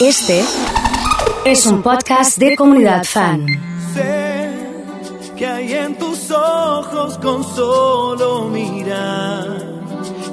Este 0.00 0.44
es 1.44 1.66
un 1.66 1.82
podcast 1.82 2.38
de 2.38 2.54
comunidad 2.54 3.02
fan. 3.02 3.44
Sé 3.92 4.48
que 5.36 5.44
hay 5.44 5.72
en 5.72 5.98
tus 5.98 6.30
ojos 6.30 7.18
con 7.18 7.42
solo 7.42 8.44
mirar 8.44 9.58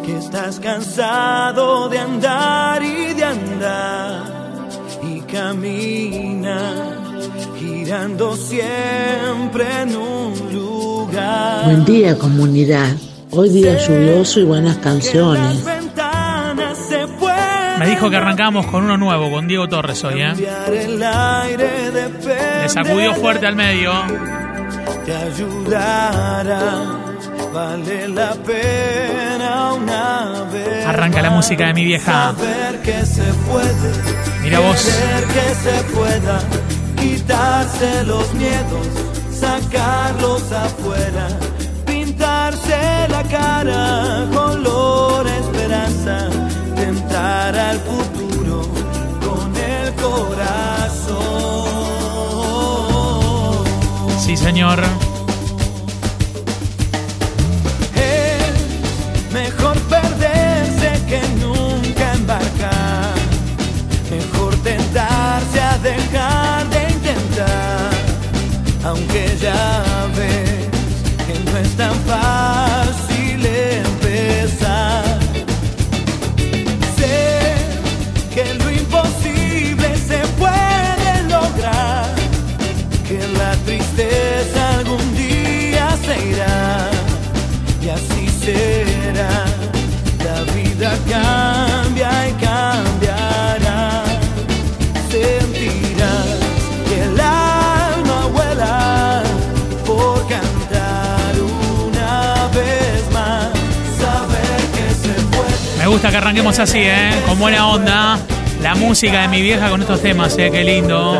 que 0.06 0.18
estás 0.18 0.60
cansado 0.60 1.90
de 1.90 1.98
andar 1.98 2.84
y 2.84 3.16
de 3.16 3.24
andar 3.24 4.70
y 5.02 5.22
camina 5.22 6.72
girando 7.58 8.36
siempre 8.36 9.66
en 9.82 9.96
un 9.96 10.54
lugar. 10.54 11.66
Buen 11.66 11.86
día 11.86 12.16
comunidad. 12.20 12.96
Hoy 13.32 13.50
día 13.50 13.80
lluvioso 13.80 14.42
y 14.42 14.44
buenas 14.44 14.78
canciones. 14.78 15.75
Me 17.80 17.88
dijo 17.88 18.10
que 18.10 18.18
arrancamos 18.18 18.66
con 18.68 18.84
uno 18.84 18.98
nuevo, 18.98 19.30
con 19.30 19.48
Diego 19.48 19.68
Torres 19.68 20.04
hoy, 20.04 20.22
¿eh? 20.22 20.34
Le 22.62 22.70
sacudió 22.70 23.14
fuerte 23.16 23.46
al 23.48 23.56
medio. 23.56 23.92
te 25.06 25.16
ayudará. 25.16 27.06
Vale 27.54 28.08
la 28.10 28.34
pena 28.34 29.74
una 29.74 30.44
vez. 30.52 30.86
Arranca 30.86 31.22
la 31.22 31.30
música 31.30 31.68
de 31.68 31.74
mi 31.74 31.86
vieja. 31.86 32.34
Mira 34.42 34.60
vos. 34.60 35.00
Que 35.34 35.56
se 35.56 35.84
pueda. 35.94 36.42
Quitarse 37.00 38.04
los 38.04 38.34
miedos. 38.34 38.88
Sacarlos 39.32 40.52
afuera. 40.52 41.28
Pintarse 41.86 43.08
la 43.10 43.24
cara. 43.24 44.28
Color 44.34 45.28
esperanza. 45.28 46.30
Tentar 47.46 47.60
al 47.60 47.80
futuro. 47.80 48.62
Con 49.24 49.56
el 49.56 49.94
corazón. 49.94 51.16
Sí, 54.20 54.36
señor. 54.36 54.82
Gusta 106.06 106.20
que 106.20 106.24
arranquemos 106.24 106.60
así, 106.60 106.80
¿eh? 106.82 107.10
Con 107.28 107.40
buena 107.40 107.68
onda. 107.68 108.20
La 108.62 108.76
música 108.76 109.24
de 109.24 109.28
mi 109.28 109.42
vieja 109.42 109.72
con 109.72 109.82
estos 109.82 110.02
temas, 110.02 110.38
¿eh? 110.38 110.52
Qué 110.52 110.64
lindo. 110.64 111.18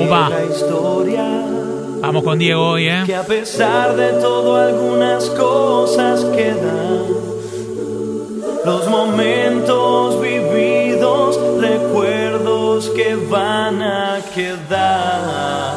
Upa. 0.00 0.30
Vamos 2.00 2.22
con 2.24 2.38
Diego 2.38 2.70
hoy, 2.70 2.88
¿eh? 2.88 3.02
que 3.04 3.14
a 3.14 3.24
pesar 3.24 3.94
de 3.94 4.12
todo 4.14 4.56
algunas 4.56 5.26
cosas 5.30 6.24
quedan. 6.34 7.04
Los 8.64 8.88
momentos 8.88 10.22
vividos, 10.22 11.38
recuerdos 11.60 12.88
que 12.96 13.16
van 13.16 13.82
a 13.82 14.18
quedar 14.34 15.74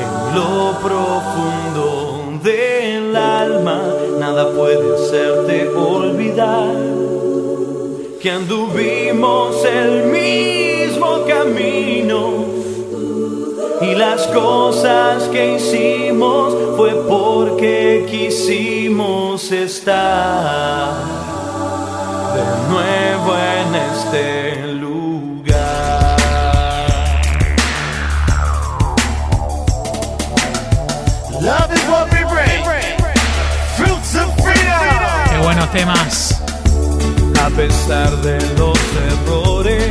en 0.00 0.34
lo 0.34 0.76
profundo 0.82 2.40
del 2.42 3.14
alma. 3.14 3.82
Nada 4.18 4.50
puede 4.50 4.96
hacerte 4.96 5.68
olvidar 5.68 6.77
que 8.20 8.30
anduvimos 8.30 9.64
el 9.64 10.06
mismo 10.06 11.24
camino. 11.26 12.46
Y 13.80 13.94
las 13.94 14.26
cosas 14.28 15.24
que 15.28 15.54
hicimos 15.54 16.54
fue 16.76 16.94
porque 17.08 18.06
quisimos 18.10 19.52
estar 19.52 20.94
de 22.34 22.44
nuevo 22.72 23.36
en 23.36 23.74
este 23.74 24.66
lugar. 24.72 26.16
Love 31.40 31.72
is 31.72 31.88
what 31.88 32.10
we 32.10 32.24
bring. 32.24 32.64
Fruits 33.76 34.16
of 34.16 34.34
freedom. 34.42 35.30
Qué 35.30 35.38
buenos 35.38 35.70
temas. 35.70 36.27
A 37.48 37.50
pesar 37.50 38.14
de 38.20 38.38
los 38.58 38.78
errores, 39.10 39.82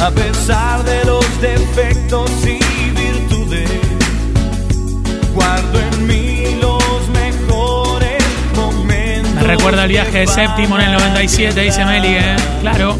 a 0.00 0.10
pesar 0.10 0.82
de 0.84 1.04
los 1.04 1.40
defectos 1.42 2.30
y 2.44 2.58
virtudes, 2.90 3.70
guardo 5.34 5.78
en 5.78 6.06
mí 6.06 6.58
los 6.62 7.08
mejores 7.10 8.24
momentos. 8.56 9.34
Me 9.34 9.42
recuerda 9.42 9.82
el 9.82 9.90
viaje 9.90 10.20
de 10.20 10.26
séptimo 10.26 10.78
en 10.78 10.86
el 10.86 10.92
97, 10.92 11.60
dice 11.60 11.84
Meli, 11.84 12.08
¿eh? 12.08 12.36
Claro. 12.62 12.96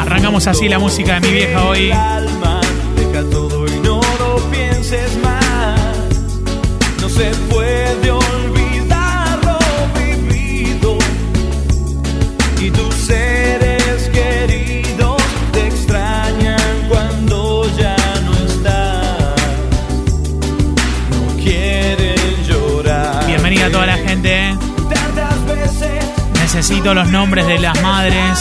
Arrancamos 0.00 0.48
así 0.48 0.68
la 0.68 0.80
música 0.80 1.20
de 1.20 1.28
mi 1.28 1.34
vieja 1.34 1.64
hoy. 1.64 1.92
alma, 1.92 2.60
deja 2.96 3.22
todo 3.30 3.64
y 3.68 3.78
no 3.80 4.00
lo 4.18 4.36
pienses 4.50 5.16
más. 5.18 5.78
No 7.00 7.08
se 7.08 7.30
Los 26.94 27.08
nombres 27.08 27.46
de 27.46 27.58
las 27.58 27.80
madres, 27.80 28.38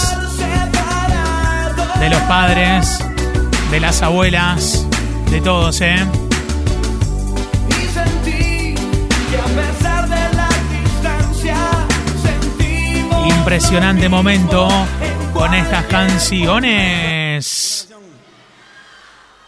de 1.99 2.09
los 2.09 2.19
padres, 2.23 2.99
de 3.71 3.79
las 3.79 4.01
abuelas, 4.01 4.85
de 5.29 5.39
todos, 5.39 5.79
¿eh? 5.79 6.05
Impresionante 13.25 14.09
momento 14.09 14.67
con 15.33 15.53
estas 15.53 15.85
canciones. 15.85 17.87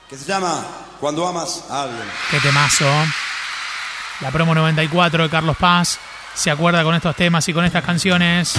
que 0.09 0.17
se 0.17 0.25
llama 0.25 0.63
Cuando 1.01 1.27
amas 1.27 1.65
a 1.69 1.83
alguien. 1.83 2.07
Qué 2.31 2.39
temazo. 2.39 2.89
La 4.21 4.31
promo 4.31 4.55
94 4.55 5.23
de 5.23 5.29
Carlos 5.29 5.57
Paz 5.57 5.99
se 6.33 6.49
acuerda 6.49 6.83
con 6.83 6.95
estos 6.95 7.15
temas 7.15 7.47
y 7.49 7.53
con 7.53 7.65
estas 7.65 7.83
canciones. 7.83 8.55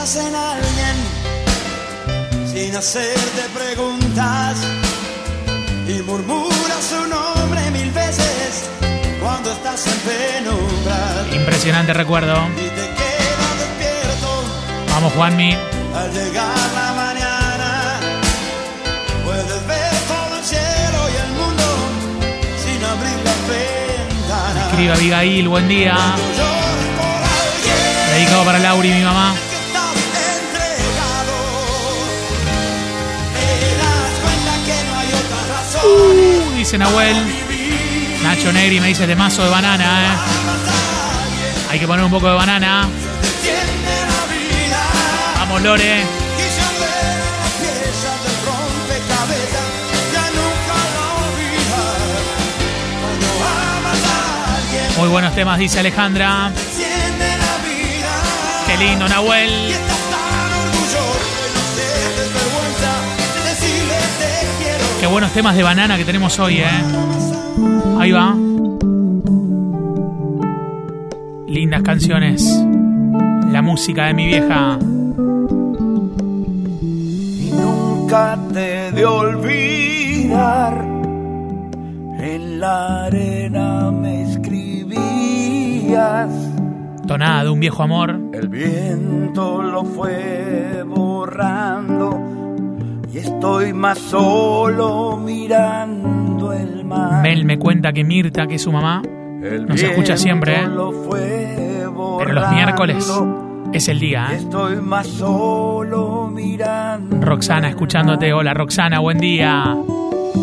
Piensas 0.00 0.24
en 0.24 0.34
alguien 0.34 0.96
sin 2.46 2.74
hacerte 2.76 3.42
preguntas 3.52 4.56
y 5.86 6.02
murmuras 6.02 6.84
su 6.88 7.06
nombre 7.06 7.70
mil 7.70 7.90
veces 7.90 8.70
cuando 9.20 9.52
estás 9.52 9.86
en 9.86 9.98
penumbra 9.98 11.26
Impresionante 11.34 11.92
recuerdo. 11.92 12.34
y 12.56 12.68
te 12.68 12.74
quedas 12.74 13.58
despierto 13.58 14.42
Vamos, 14.90 15.12
Juanmi. 15.12 15.52
al 15.52 16.12
llegar 16.12 16.56
la 16.74 16.92
mañana. 16.94 18.00
Puedes 19.24 19.66
ver 19.66 19.92
todo 20.08 20.38
el 20.38 20.44
cielo 20.44 21.08
y 21.12 21.16
el 21.26 21.32
mundo 21.32 21.64
sin 22.64 22.84
abrir 22.84 23.18
la 23.24 23.36
ventana. 23.52 24.66
Escribe 24.70 24.92
Abigail, 24.94 25.48
buen 25.48 25.68
día. 25.68 25.96
Dedicado 28.14 28.44
para 28.44 28.58
Lauri, 28.58 28.90
mi 28.92 29.02
mamá. 29.02 29.34
Dice 36.56 36.78
Nahuel. 36.78 37.16
Nacho 38.22 38.52
Negri 38.52 38.80
me 38.80 38.88
dice 38.88 39.06
de 39.06 39.16
mazo 39.16 39.42
de 39.42 39.48
banana, 39.48 40.04
¿eh? 40.04 40.18
Hay 41.70 41.78
que 41.78 41.86
poner 41.86 42.04
un 42.04 42.10
poco 42.10 42.28
de 42.28 42.34
banana. 42.34 42.88
Vamos, 45.36 45.62
Lore. 45.62 46.04
Muy 54.98 55.08
buenos 55.08 55.34
temas, 55.34 55.58
dice 55.58 55.80
Alejandra. 55.80 56.52
Qué 58.66 58.76
lindo, 58.76 59.08
Nahuel. 59.08 59.89
Qué 65.00 65.06
buenos 65.06 65.32
temas 65.32 65.56
de 65.56 65.62
banana 65.62 65.96
que 65.96 66.04
tenemos 66.04 66.38
hoy, 66.38 66.58
¿eh? 66.58 66.66
Ahí 67.98 68.12
va. 68.12 68.34
Lindas 71.48 71.82
canciones. 71.82 72.44
La 73.50 73.62
música 73.62 74.04
de 74.06 74.14
mi 74.14 74.26
vieja. 74.26 74.78
y 77.40 77.50
nunca 77.50 78.38
te 78.52 78.92
de 78.92 79.06
olvidar. 79.06 80.84
En 82.18 82.60
la 82.60 83.04
arena 83.06 83.90
me 83.90 84.22
escribías, 84.30 85.00
Tonada 87.06 87.44
de 87.44 87.50
un 87.50 87.60
viejo 87.60 87.82
amor. 87.82 88.20
el 88.34 88.48
viento 88.48 89.62
lo 89.62 89.84
fue 89.84 90.84
borrando 90.86 92.29
y 93.12 93.18
estoy 93.18 93.72
más 93.72 93.98
solo 93.98 95.16
mirando 95.16 96.52
el 96.52 96.84
mar. 96.84 97.22
Mel 97.22 97.44
me 97.44 97.58
cuenta 97.58 97.92
que 97.92 98.04
Mirta, 98.04 98.46
que 98.46 98.54
es 98.56 98.62
su 98.62 98.70
mamá, 98.72 99.02
El 99.04 99.66
nos 99.66 99.82
escucha 99.82 100.16
siempre, 100.16 100.60
¿eh? 100.60 100.66
lo 100.66 100.90
pero 102.18 102.32
los 102.34 102.50
miércoles 102.52 103.12
es 103.72 103.88
el 103.88 103.98
día, 103.98 104.28
¿eh? 104.32 104.36
Estoy 104.36 104.76
más 104.76 105.06
solo 105.06 106.30
mirando. 106.32 107.16
Roxana, 107.20 107.68
escuchándote. 107.70 108.32
Hola, 108.32 108.52
Roxana, 108.52 109.00
buen 109.00 109.18
día. 109.18 109.74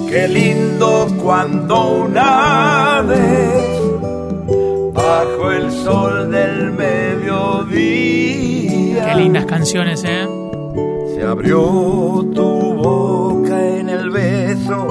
Qué 0.10 0.28
lindo 0.28 1.08
cuando 1.22 2.06
una 2.06 3.04
vez 3.08 3.82
bajo 4.94 5.52
el 5.52 5.72
sol 5.72 6.32
del 6.32 6.72
mediodía 6.72 8.28
Qué 9.06 9.16
lindas 9.16 9.46
canciones, 9.46 10.04
¿eh? 10.04 10.28
Se 11.18 11.24
abrió 11.24 12.30
tu 12.36 12.74
boca 12.76 13.68
en 13.80 13.90
el 13.90 14.12
beso 14.12 14.86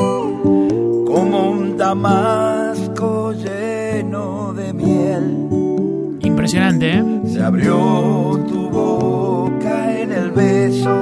como 1.06 1.50
un 1.50 1.76
damasco 1.76 3.32
lleno 3.32 4.52
de 4.52 4.72
miel. 4.72 6.18
Impresionante, 6.22 6.94
¿eh? 6.94 7.04
Se 7.32 7.40
abrió 7.40 8.44
tu 8.48 8.68
boca 8.70 10.00
en 10.00 10.12
el 10.12 10.32
beso 10.32 10.96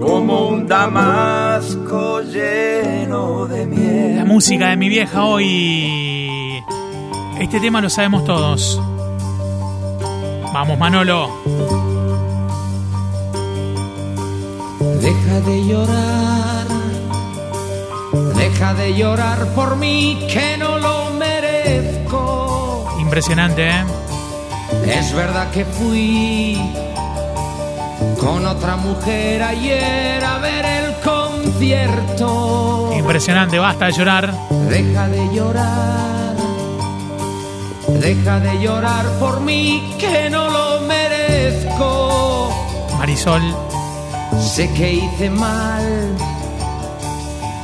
como 0.00 0.48
un 0.48 0.66
damasco 0.66 2.22
lleno 2.22 3.46
de 3.46 3.64
miel. 3.64 4.16
La 4.16 4.24
música 4.24 4.70
de 4.70 4.76
mi 4.76 4.88
vieja 4.88 5.24
hoy. 5.24 6.64
Este 7.38 7.60
tema 7.60 7.80
lo 7.80 7.88
sabemos 7.88 8.24
todos. 8.24 8.82
Vamos, 10.52 10.76
Manolo. 10.80 11.89
Deja 15.10 15.40
de 15.40 15.66
llorar, 15.66 16.66
deja 18.36 18.74
de 18.74 18.94
llorar 18.94 19.44
por 19.56 19.74
mí 19.74 20.24
que 20.32 20.56
no 20.56 20.78
lo 20.78 21.10
merezco. 21.10 22.86
Impresionante, 23.00 23.70
¿eh? 23.70 23.84
Es 24.86 25.12
verdad 25.12 25.50
que 25.50 25.64
fui 25.64 26.62
con 28.20 28.46
otra 28.46 28.76
mujer 28.76 29.42
ayer 29.42 30.24
a 30.24 30.38
ver 30.38 30.64
el 30.64 30.94
concierto. 31.00 32.92
Impresionante, 32.96 33.58
basta 33.58 33.86
de 33.86 33.92
llorar. 33.92 34.32
Deja 34.68 35.08
de 35.08 35.34
llorar, 35.34 36.36
deja 38.00 38.38
de 38.38 38.60
llorar 38.60 39.06
por 39.18 39.40
mí 39.40 39.92
que 39.98 40.30
no 40.30 40.48
lo 40.50 40.82
merezco. 40.82 42.52
Marisol, 42.96 43.42
Sé 44.40 44.68
que 44.72 44.94
hice 44.94 45.30
mal. 45.30 46.16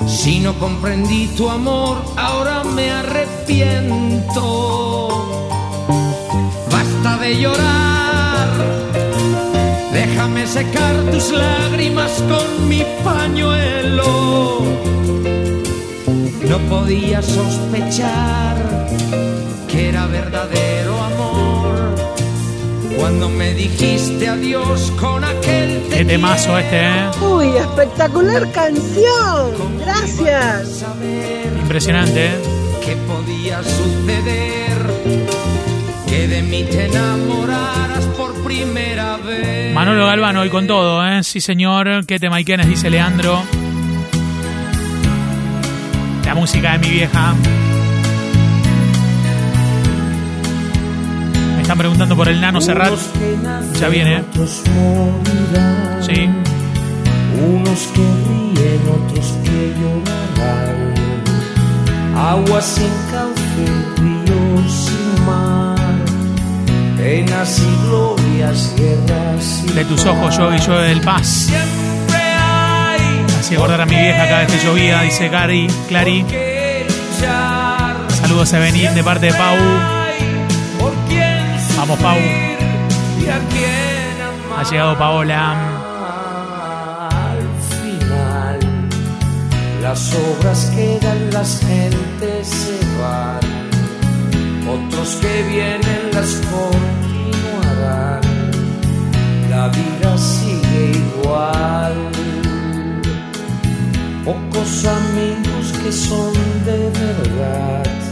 Si 0.06 0.40
no 0.40 0.54
comprendí 0.58 1.26
tu 1.36 1.48
amor, 1.48 1.96
ahora 2.16 2.62
me 2.64 2.90
arrepiento. 2.90 4.42
Basta 6.70 7.16
de 7.18 7.40
llorar. 7.40 8.48
Déjame 9.92 10.46
secar 10.46 10.94
tus 11.10 11.30
lágrimas 11.32 12.22
con 12.28 12.68
mi 12.68 12.84
pañuelo. 13.02 14.60
No 16.48 16.58
podía 16.68 17.22
sospechar 17.22 18.56
que 19.68 19.88
era 19.88 20.06
verdadero 20.06 21.02
amor. 21.02 21.15
Cuando 22.96 23.28
me 23.28 23.54
dijiste 23.54 24.28
adiós 24.28 24.92
con 24.98 25.22
aquel 25.22 25.82
te 25.90 25.98
qué 25.98 26.04
temazo 26.04 26.58
este, 26.58 26.86
¿eh? 26.86 27.10
Uy, 27.20 27.48
espectacular 27.48 28.50
canción. 28.52 29.78
Gracias. 29.78 30.78
saber 30.80 31.52
Impresionante, 31.60 32.26
¿eh? 32.26 32.30
que 32.84 32.96
podía 32.96 33.62
suceder 33.62 34.56
que 36.06 36.28
de 36.28 36.42
mí 36.42 36.64
te 36.64 36.86
enamoraras 36.86 38.04
por 38.16 38.32
primera 38.44 39.16
vez. 39.18 39.74
Manolo 39.74 40.06
Galván 40.06 40.36
hoy 40.36 40.48
con 40.48 40.66
todo, 40.66 41.06
¿eh? 41.06 41.22
Sí, 41.22 41.40
señor. 41.40 42.06
Qué 42.06 42.18
tema 42.18 42.40
y 42.40 42.44
quiénes, 42.44 42.68
dice 42.68 42.88
Leandro. 42.90 43.42
La 46.24 46.34
música 46.34 46.72
de 46.72 46.78
mi 46.78 46.90
vieja. 46.90 47.34
Están 51.76 51.78
preguntando 51.78 52.16
por 52.16 52.28
el 52.28 52.40
nano 52.40 52.60
Serrat. 52.60 52.94
Ya 53.78 53.88
viene. 53.88 54.24
Morirán, 54.74 56.02
Sí. 56.02 56.28
unos 57.38 57.80
que 57.94 58.02
ríen, 58.28 58.80
otros 58.88 59.34
que 59.44 59.74
llorarán. 59.78 60.94
Agua 62.16 62.62
sin 62.62 62.88
cauce, 63.10 63.66
ríos 63.98 64.72
sin 64.72 65.26
mar, 65.26 65.76
penas 66.96 67.58
y 67.58 67.86
glorias, 67.86 68.74
guerras 68.76 69.64
y 69.64 69.72
De 69.72 69.84
tus 69.84 70.06
ojos 70.06 70.36
yo 70.36 70.54
y 70.54 70.58
yo 70.58 70.78
del 70.78 71.00
paz. 71.02 71.26
Siempre 71.26 72.22
hay 72.22 73.26
Así 73.38 73.54
acordar 73.54 73.82
a 73.82 73.86
mi 73.86 73.96
vieja 73.96 74.26
cada 74.26 74.40
vez 74.44 74.52
que 74.52 74.64
llovía, 74.66 75.02
dice 75.02 75.28
Cari, 75.28 75.66
Clary. 75.88 76.24
Saludos 78.08 78.54
a 78.54 78.58
venir 78.60 78.90
de 78.90 79.04
parte 79.04 79.26
de 79.26 79.34
Pau. 79.34 79.95
Vamos, 81.88 82.02
Pau. 82.02 82.18
Ha 84.58 84.62
llegado 84.68 84.98
Paola. 84.98 85.54
Al 87.10 87.42
final, 87.78 88.58
las 89.80 90.12
obras 90.14 90.72
quedan, 90.74 91.30
las 91.32 91.60
gentes 91.60 92.48
se 92.48 92.80
van, 93.00 93.38
otros 94.66 95.16
que 95.16 95.42
vienen 95.44 96.10
las 96.12 96.42
continuarán. 96.50 98.20
La 99.48 99.68
vida 99.68 100.18
sigue 100.18 100.90
igual. 100.90 101.94
Pocos 104.24 104.84
amigos 104.86 105.72
que 105.84 105.92
son 105.92 106.32
de 106.64 106.90
verdad. 106.90 108.05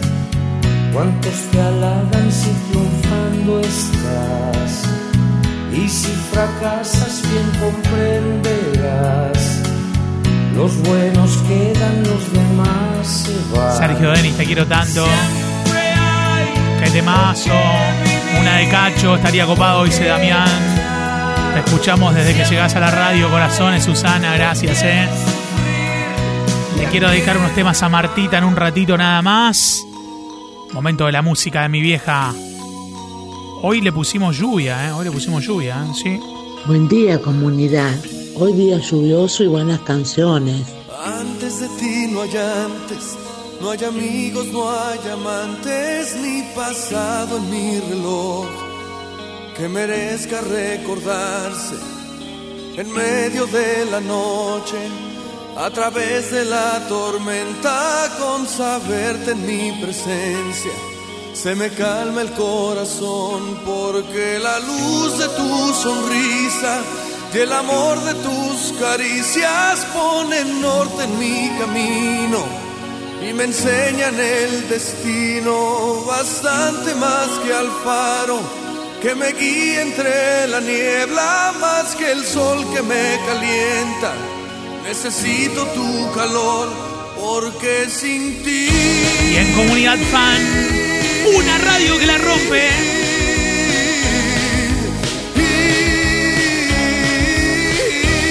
¿Cuántos 0.94 1.34
te 1.50 1.60
halagan 1.60 2.30
si 2.30 2.50
triunfando 2.70 3.58
estás? 3.58 4.84
Y 5.72 5.88
si 5.88 6.12
fracasas 6.32 7.20
bien 7.28 7.50
comprenderás. 7.58 9.60
Los 10.54 10.80
buenos 10.82 11.38
quedan, 11.48 12.04
los 12.04 12.32
demás 12.32 13.08
se 13.08 13.36
van. 13.52 13.76
Sergio 13.76 14.12
Denis, 14.12 14.36
te 14.36 14.44
quiero 14.44 14.68
tanto. 14.68 15.04
Qué 16.80 16.90
temazo. 16.90 17.50
Una 18.40 18.58
de 18.58 18.68
cacho, 18.68 19.16
estaría 19.16 19.46
copado, 19.46 19.82
dice 19.82 20.04
Damián. 20.04 20.48
Te 21.54 21.58
escuchamos 21.58 22.14
desde 22.14 22.36
que 22.36 22.44
llegas 22.44 22.76
a 22.76 22.78
la 22.78 22.92
radio, 22.92 23.28
corazones, 23.30 23.82
Susana, 23.82 24.34
gracias, 24.34 24.80
eh. 24.84 25.08
Le 26.78 26.84
quiero 26.86 27.10
dedicar 27.10 27.36
unos 27.36 27.52
temas 27.52 27.82
a 27.82 27.88
Martita 27.88 28.38
en 28.38 28.44
un 28.44 28.54
ratito 28.54 28.96
nada 28.96 29.20
más. 29.22 29.84
Momento 30.74 31.06
de 31.06 31.12
la 31.12 31.22
música 31.22 31.62
de 31.62 31.68
mi 31.68 31.80
vieja. 31.80 32.34
Hoy 33.62 33.80
le 33.80 33.92
pusimos 33.92 34.36
lluvia, 34.36 34.88
¿eh? 34.88 34.90
Hoy 34.90 35.04
le 35.04 35.12
pusimos 35.12 35.44
lluvia, 35.44 35.84
¿eh? 35.84 35.94
Sí. 35.94 36.20
Buen 36.66 36.88
día, 36.88 37.22
comunidad. 37.22 37.94
Hoy 38.34 38.52
día 38.54 38.78
lluvioso 38.78 39.44
y 39.44 39.46
buenas 39.46 39.78
canciones. 39.82 40.66
Antes 41.04 41.60
de 41.60 41.68
ti 41.78 42.08
no 42.10 42.22
hay 42.22 42.36
antes, 42.36 43.16
No 43.60 43.70
hay 43.70 43.84
amigos, 43.84 44.46
no 44.48 44.68
hay 44.68 44.98
amantes, 45.12 46.16
ni 46.20 46.42
pasado 46.56 47.36
en 47.36 47.50
mi 47.50 47.78
reloj 47.78 48.46
que 49.56 49.68
merezca 49.68 50.40
recordarse 50.40 51.76
en 52.76 52.92
medio 52.92 53.46
de 53.46 53.86
la 53.92 54.00
noche, 54.00 54.76
a 55.56 55.70
través 55.70 56.30
de 56.30 56.44
la 56.44 56.86
tormenta, 56.88 58.10
con 58.18 58.46
saberte 58.46 59.32
en 59.32 59.46
mi 59.46 59.72
presencia. 59.80 60.72
Se 61.32 61.54
me 61.54 61.70
calma 61.70 62.22
el 62.22 62.32
corazón 62.32 63.60
porque 63.64 64.38
la 64.40 64.58
luz 64.60 65.18
de 65.18 65.28
tu 65.28 65.74
sonrisa 65.74 66.80
y 67.34 67.38
el 67.38 67.52
amor 67.52 68.00
de 68.04 68.14
tus 68.14 68.72
caricias 68.78 69.84
ponen 69.92 70.60
norte 70.60 71.04
en 71.04 71.18
mi 71.18 71.50
camino 71.58 72.44
y 73.20 73.32
me 73.32 73.44
enseñan 73.44 74.18
el 74.18 74.68
destino 74.68 76.04
bastante 76.06 76.94
más 76.94 77.28
que 77.44 77.52
al 77.52 77.70
faro 77.84 78.38
que 79.02 79.14
me 79.14 79.32
guíe 79.32 79.82
entre 79.82 80.46
la 80.46 80.60
niebla 80.60 81.52
más 81.60 81.94
que 81.96 82.12
el 82.12 82.24
sol 82.24 82.64
que 82.72 82.82
me 82.82 83.18
calienta. 83.26 84.33
Necesito 84.86 85.66
tu 85.68 86.12
calor 86.12 86.68
porque 87.18 87.86
sin 87.88 88.42
ti. 88.42 88.68
Y 89.32 89.36
en 89.36 89.52
Comunidad 89.54 89.96
Fan, 90.12 90.40
una 91.34 91.58
radio 91.58 91.98
que 91.98 92.06
la 92.06 92.18
rompe. 92.18 92.68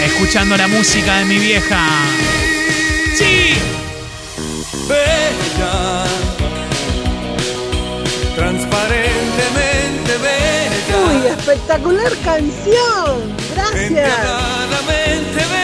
Escuchando 0.06 0.56
la 0.56 0.68
música 0.68 1.18
de 1.18 1.26
mi 1.26 1.40
vieja. 1.40 1.88
Sí. 3.16 3.56
Bella, 4.88 6.06
transparentemente 8.36 10.18
bella. 10.22 10.98
Uy, 11.08 11.28
espectacular 11.28 12.12
canción. 12.24 13.36
Gracias. 13.56 13.90
Bella, 13.90 15.63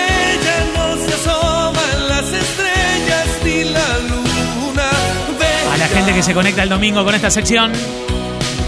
que 6.20 6.24
se 6.24 6.34
conecta 6.34 6.64
el 6.64 6.68
domingo 6.68 7.06
con 7.06 7.16
esta 7.16 7.30
sección. 7.30 7.72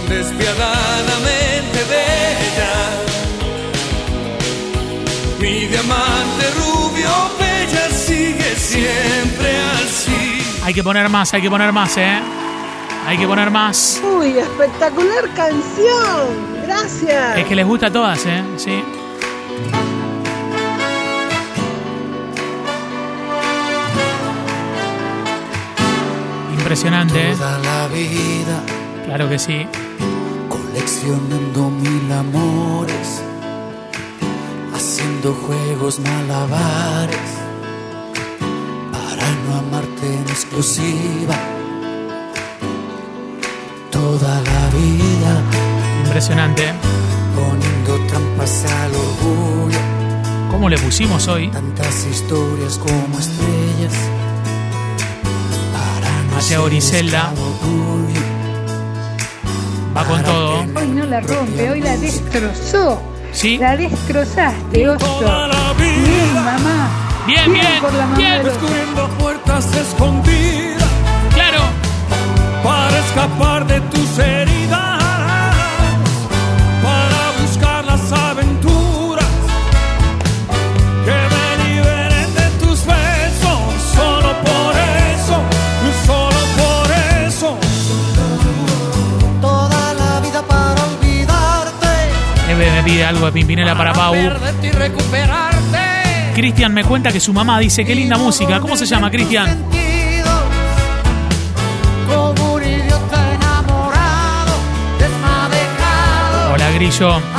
despiadadamente 0.07 1.79
bella. 1.89 2.73
Mi 5.37 5.65
diamante 5.65 6.49
rubio, 6.55 7.09
bella, 7.37 7.89
sigue 7.89 8.55
siempre 8.55 9.49
así. 9.83 10.61
Hay 10.63 10.73
que 10.73 10.81
poner 10.81 11.09
más, 11.09 11.33
hay 11.33 11.41
que 11.41 11.49
poner 11.49 11.73
más, 11.73 11.97
¿eh? 11.97 12.21
Hay 13.05 13.17
que 13.17 13.27
poner 13.27 13.51
más. 13.51 14.01
Uy, 14.01 14.37
espectacular 14.37 15.27
canción. 15.35 16.63
Gracias. 16.65 17.37
Es 17.37 17.45
que 17.47 17.55
les 17.55 17.65
gusta 17.65 17.87
a 17.87 17.91
todas, 17.91 18.25
¿eh? 18.27 18.43
Sí. 18.55 18.81
Impresionante. 26.71 27.33
Toda 27.33 27.57
la 27.59 27.87
vida 27.89 28.63
Claro 29.03 29.27
que 29.27 29.37
sí. 29.37 29.67
coleccionando 30.47 31.69
mil 31.69 32.09
amores, 32.13 33.21
haciendo 34.73 35.33
juegos 35.33 35.99
malabares 35.99 37.17
para 38.89 39.29
no 39.43 39.57
amarte 39.59 40.07
en 40.15 40.21
exclusiva. 40.29 41.35
Toda 43.91 44.35
la 44.41 44.69
vida 44.69 45.41
Impresionante. 46.05 46.71
poniendo 47.35 48.07
trampas 48.07 48.63
al 48.63 48.91
orgullo, 48.95 49.79
¿Cómo 50.49 50.69
le 50.69 50.77
pusimos 50.77 51.27
hoy? 51.27 51.49
tantas 51.49 52.05
historias 52.05 52.77
como 52.77 53.19
estrellas. 53.19 53.93
Esclavo 56.53 57.55
tuyo, 57.61 58.21
Va 59.95 60.03
con 60.03 60.21
todo. 60.21 60.59
Hoy 60.75 60.87
no 60.89 61.05
la 61.05 61.21
rompe, 61.21 61.69
hoy 61.69 61.79
la 61.79 61.95
destrozó. 61.95 63.01
¿Sí? 63.31 63.57
La 63.57 63.77
destrozaste, 63.77 64.89
oso. 64.89 65.19
Bien, 65.77 66.33
mamá. 66.33 66.89
Bien, 67.25 67.53
bien, 67.53 67.65
por 67.79 67.93
la 67.93 68.05
mamá 68.05 68.17
bien. 68.17 68.41
puertas 69.17 69.73
escondidas 69.75 70.60
algo 93.11 93.25
de 93.25 93.31
Pimpinela 93.33 93.75
para 93.75 93.93
Pau. 93.93 94.15
Cristian 96.33 96.73
me 96.73 96.83
cuenta 96.85 97.11
que 97.11 97.19
su 97.19 97.33
mamá 97.33 97.59
dice, 97.59 97.83
qué 97.83 97.93
linda 97.93 98.17
música. 98.17 98.59
¿Cómo 98.59 98.77
se 98.77 98.85
llama, 98.85 99.11
Cristian? 99.11 99.65
Hola, 106.53 106.71
Grillo. 106.71 107.30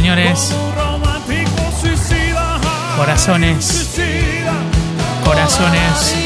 Señores. 0.00 0.56
Corazones. 2.96 4.00
Corazones 5.22 6.16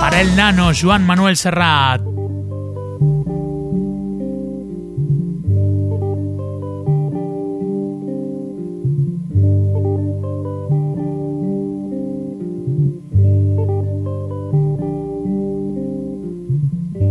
para 0.00 0.20
el 0.20 0.34
nano 0.34 0.72
Juan 0.74 1.06
Manuel 1.06 1.36
Serrat. 1.36 2.00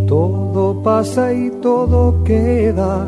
Todo 0.06 0.84
pasa 0.84 1.32
y 1.32 1.50
todo 1.62 2.22
queda, 2.26 3.08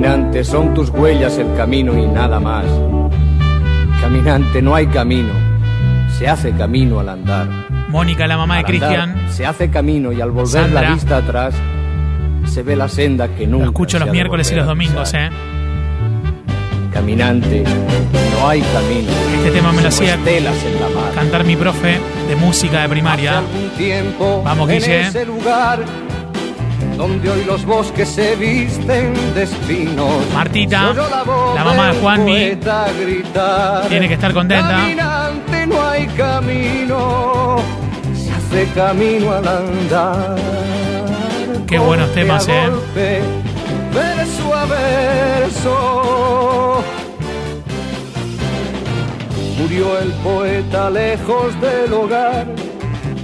Caminante, 0.00 0.44
son 0.44 0.74
tus 0.74 0.90
huellas 0.90 1.38
el 1.38 1.56
camino 1.56 1.98
y 1.98 2.06
nada 2.06 2.38
más. 2.38 2.64
Caminante, 4.00 4.62
no 4.62 4.76
hay 4.76 4.86
camino. 4.86 5.32
Se 6.16 6.28
hace 6.28 6.52
camino 6.52 7.00
al 7.00 7.08
andar. 7.08 7.48
Mónica, 7.88 8.28
la 8.28 8.36
mamá 8.36 8.58
de 8.58 8.60
Al 8.60 8.66
andar, 8.66 8.78
Cristian. 8.80 9.30
Se 9.32 9.44
hace 9.44 9.70
camino 9.70 10.12
y 10.12 10.20
al 10.20 10.30
volver 10.30 10.62
Sandra. 10.62 10.82
la 10.82 10.94
vista 10.94 11.16
atrás 11.16 11.56
se 12.44 12.62
ve 12.62 12.76
la 12.76 12.88
senda 12.88 13.26
que 13.26 13.48
nunca. 13.48 13.64
Lo 13.64 13.70
escucho 13.70 13.98
los 13.98 14.06
de 14.06 14.12
miércoles 14.12 14.52
y 14.52 14.54
los 14.54 14.66
domingos. 14.66 15.12
¿eh? 15.14 15.30
Caminante, 16.92 17.64
no 18.38 18.48
hay 18.48 18.60
camino. 18.60 19.10
Este 19.38 19.50
tema 19.50 19.72
me 19.72 19.82
lo 19.82 19.88
hacía 19.88 20.14
en 20.14 20.44
la 20.44 20.50
mar. 20.50 21.12
cantar 21.12 21.44
mi 21.44 21.56
profe 21.56 21.98
de 22.28 22.36
música 22.36 22.82
de 22.82 22.88
primaria. 22.88 23.42
tiempo 23.76 24.42
Vamos, 24.44 24.70
en 24.70 24.78
Guille. 24.78 25.00
ese 25.08 25.26
lugar 25.26 25.80
donde 26.98 27.30
hoy 27.30 27.44
los 27.44 27.64
bosques 27.64 28.08
se 28.08 28.34
visten 28.34 29.14
de 29.32 29.44
espinos. 29.44 30.26
Martita, 30.34 30.92
la 31.54 31.64
mamá 31.64 31.92
de 31.92 32.00
Juanmi, 32.00 32.58
tiene 33.88 34.08
que 34.08 34.14
estar 34.14 34.34
contenta. 34.34 34.68
Caminante 34.68 35.66
no 35.68 35.88
hay 35.88 36.06
camino, 36.08 37.58
se 38.12 38.32
hace 38.32 38.66
camino 38.74 39.32
al 39.32 39.46
andar. 39.46 40.36
Qué 41.68 41.78
buenos 41.78 42.12
temas, 42.12 42.48
¿eh? 42.48 42.68
golpe, 42.68 43.20
verso 43.94 44.54
a 44.54 44.66
verso. 44.66 45.74
Murió 49.56 49.98
el 50.00 50.10
poeta 50.24 50.90
lejos 50.90 51.60
del 51.60 51.92
hogar 51.92 52.67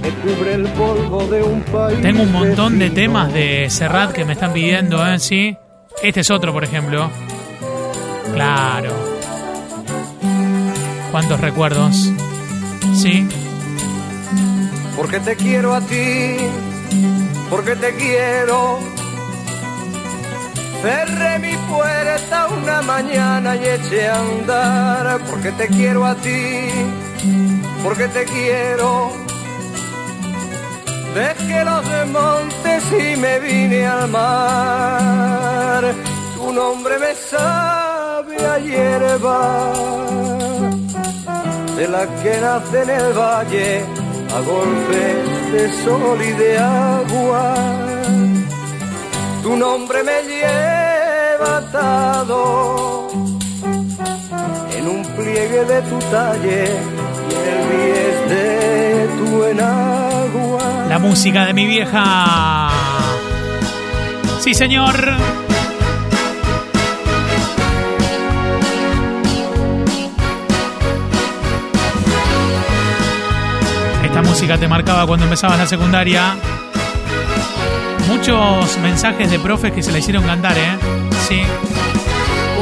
el 0.05 0.63
polvo 0.69 1.27
de 1.27 1.43
un 1.43 1.61
país. 1.61 2.01
Tengo 2.01 2.23
un 2.23 2.31
montón 2.31 2.79
de 2.79 2.89
temas 2.89 3.33
de 3.33 3.69
Serrat 3.69 4.11
que 4.11 4.25
me 4.25 4.33
están 4.33 4.53
pidiendo, 4.53 5.05
¿eh? 5.05 5.19
Sí. 5.19 5.57
Este 6.03 6.21
es 6.21 6.31
otro, 6.31 6.53
por 6.53 6.63
ejemplo. 6.63 7.09
Claro. 8.33 8.91
¿Cuántos 11.11 11.39
recuerdos? 11.39 12.11
Sí. 12.93 13.27
Porque 14.95 15.19
te 15.19 15.35
quiero 15.35 15.73
a 15.73 15.81
ti, 15.81 16.37
porque 17.49 17.75
te 17.75 17.93
quiero. 17.95 18.79
Cerré 20.81 21.39
mi 21.39 21.55
puerta 21.69 22.47
una 22.61 22.81
mañana 22.81 23.55
y 23.55 23.65
eché 23.65 24.07
a 24.07 24.19
andar, 24.19 25.19
porque 25.29 25.51
te 25.51 25.67
quiero 25.67 26.05
a 26.05 26.15
ti, 26.15 26.69
porque 27.83 28.07
te 28.07 28.23
quiero. 28.25 29.24
Dejé 31.15 31.63
los 31.63 31.85
montes 32.07 32.83
y 32.91 33.15
me 33.15 33.39
vine 33.39 33.87
al 33.87 34.09
mar. 34.09 35.81
Tu 36.35 36.51
nombre 36.51 36.99
me 36.99 37.15
sabe 37.15 38.35
a 38.45 38.59
hierba, 38.59 39.71
de 41.77 41.87
la 41.87 42.05
que 42.21 42.41
nace 42.41 42.81
en 42.83 42.89
el 42.89 43.13
valle 43.13 43.85
a 44.35 44.39
golpe 44.41 45.03
de 45.53 45.63
sol 45.85 46.21
y 46.21 46.31
de 46.33 46.59
agua. 46.59 47.55
Tu 49.41 49.55
nombre 49.55 50.03
me 50.03 50.17
lleva 50.31 51.57
atado 51.59 53.07
en 54.77 54.83
un 54.95 55.01
pliegue 55.15 55.63
de 55.63 55.81
tu 55.89 55.97
talle 56.11 56.63
y 57.29 57.33
en 57.39 57.45
el 57.53 57.61
bies 57.69 58.19
de 58.33 59.07
tu 59.17 59.43
enagua. 59.45 60.14
La 60.89 60.99
música 60.99 61.45
de 61.45 61.53
mi 61.53 61.65
vieja. 61.65 62.69
Sí, 64.39 64.53
señor. 64.53 64.95
Esta 74.03 74.21
música 74.21 74.57
te 74.57 74.67
marcaba 74.67 75.05
cuando 75.07 75.25
empezabas 75.25 75.57
la 75.57 75.65
secundaria. 75.67 76.35
Muchos 78.07 78.77
mensajes 78.77 79.31
de 79.31 79.39
profes 79.39 79.71
que 79.73 79.81
se 79.81 79.91
la 79.91 79.97
hicieron 79.97 80.23
cantar, 80.23 80.57
¿eh? 80.57 80.77
Sí. 81.27 81.41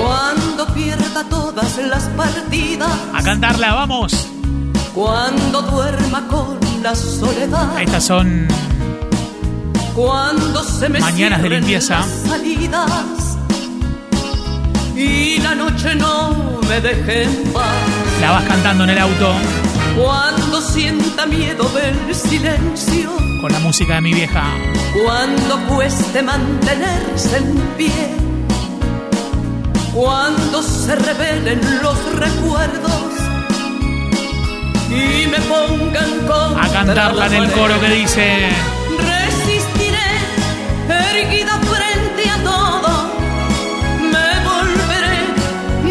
Cuando 0.02 0.66
pierda 0.74 1.24
todas 1.30 1.78
las 1.78 2.04
partidas, 2.10 2.90
A 3.14 3.22
cantarla, 3.22 3.74
vamos. 3.74 4.28
cuando 4.94 5.62
duerma 5.64 6.28
con 6.28 6.63
la 6.84 6.94
soledad, 6.96 7.82
Estas 7.82 8.04
son 8.04 8.46
cuando 9.96 10.62
se 10.64 10.90
me 10.90 11.00
Mañanas 11.00 11.42
de 11.42 11.50
limpieza. 11.50 12.00
las 12.00 12.10
salidas 12.30 13.38
y 14.96 15.38
la 15.40 15.56
noche 15.56 15.96
no 15.96 16.60
me 16.68 16.82
deje 16.82 17.24
en 17.24 17.44
paz, 17.54 17.64
la 18.20 18.32
vas 18.32 18.44
cantando 18.44 18.84
en 18.84 18.90
el 18.92 18.98
auto. 19.00 19.34
Cuando 19.98 20.60
sienta 20.62 21.26
miedo 21.26 21.70
del 21.70 22.14
silencio, 22.14 23.12
con 23.42 23.52
la 23.52 23.60
música 23.60 23.96
de 23.96 24.02
mi 24.02 24.14
vieja. 24.14 24.44
cuando 25.06 25.60
cueste 25.68 26.22
mantenerse 26.22 27.38
en 27.38 27.58
pie, 27.78 28.16
cuando 29.94 30.62
se 30.62 30.96
revelen 30.96 31.62
los 31.82 31.98
recuerdos 32.16 33.23
y 34.94 35.28
me 35.28 35.40
pongan 35.42 36.60
A 36.60 36.70
cantarla 36.70 37.28
en 37.28 37.34
el 37.34 37.52
coro 37.52 37.80
que 37.80 37.90
dice. 37.90 38.50
Resistiré, 38.98 40.10
erguida 40.88 41.60
frente 41.60 42.30
a 42.30 42.44
todo. 42.44 43.14
Me 44.14 44.30
volveré 44.50 45.18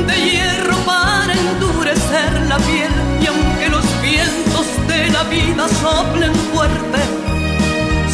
de 0.06 0.30
hierro 0.30 0.76
para 0.84 1.32
endurecer 1.32 2.32
la 2.48 2.58
piel. 2.58 2.92
Y 3.22 3.26
aunque 3.26 3.68
los 3.68 3.84
vientos 4.02 4.66
de 4.88 5.08
la 5.10 5.22
vida 5.24 5.68
soplen 5.68 6.34
fuerte, 6.52 7.00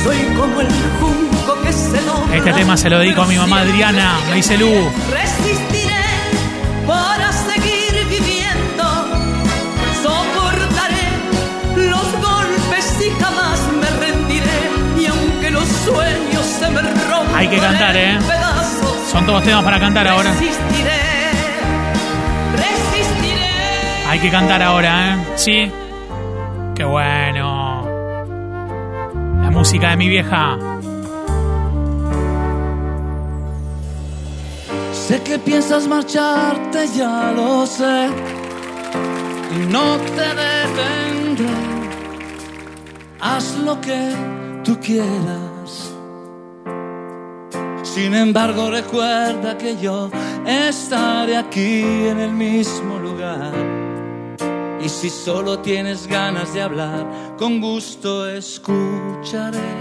soy 0.02 0.18
como 0.36 0.60
el 0.60 0.68
junco 1.00 1.62
que 1.62 1.72
se 1.72 2.00
dobla. 2.02 2.36
Este 2.36 2.52
tema 2.52 2.76
se 2.76 2.90
lo 2.90 2.98
dedico 2.98 3.22
a 3.22 3.26
mi 3.26 3.36
mamá 3.36 3.60
Adriana, 3.60 4.18
me 4.30 4.36
dice 4.36 4.56
Lu. 4.56 4.70
Resistiré 5.10 5.57
Hay 17.38 17.46
que 17.46 17.58
cantar, 17.58 17.96
¿eh? 17.96 18.18
Son 19.12 19.24
todos 19.24 19.44
temas 19.44 19.62
para 19.62 19.78
cantar 19.78 20.08
ahora. 20.08 20.32
resistiré. 20.32 21.30
Resistiré. 22.52 24.08
Hay 24.08 24.18
que 24.18 24.28
cantar 24.28 24.60
ahora, 24.60 25.14
¿eh? 25.14 25.18
Sí. 25.36 25.70
Qué 26.74 26.82
bueno. 26.82 27.86
La 29.40 29.50
música 29.52 29.90
de 29.90 29.96
mi 29.98 30.08
vieja. 30.08 30.58
Sé 34.92 35.22
que 35.22 35.38
piensas 35.38 35.86
marcharte, 35.86 36.88
ya 36.88 37.30
lo 37.36 37.64
sé. 37.66 38.08
Y 39.54 39.58
no 39.72 39.96
te 39.98 40.28
detendré. 40.42 41.54
Haz 43.20 43.54
lo 43.58 43.80
que 43.80 44.12
tú 44.64 44.76
quieras. 44.80 45.57
Sin 48.00 48.14
embargo, 48.14 48.70
recuerda 48.70 49.58
que 49.58 49.76
yo 49.76 50.08
estaré 50.46 51.36
aquí 51.36 51.82
en 51.82 52.20
el 52.20 52.30
mismo 52.30 52.96
lugar. 52.96 53.52
Y 54.80 54.88
si 54.88 55.10
solo 55.10 55.58
tienes 55.58 56.06
ganas 56.06 56.54
de 56.54 56.62
hablar, 56.62 57.04
con 57.36 57.60
gusto 57.60 58.28
escucharé. 58.28 59.72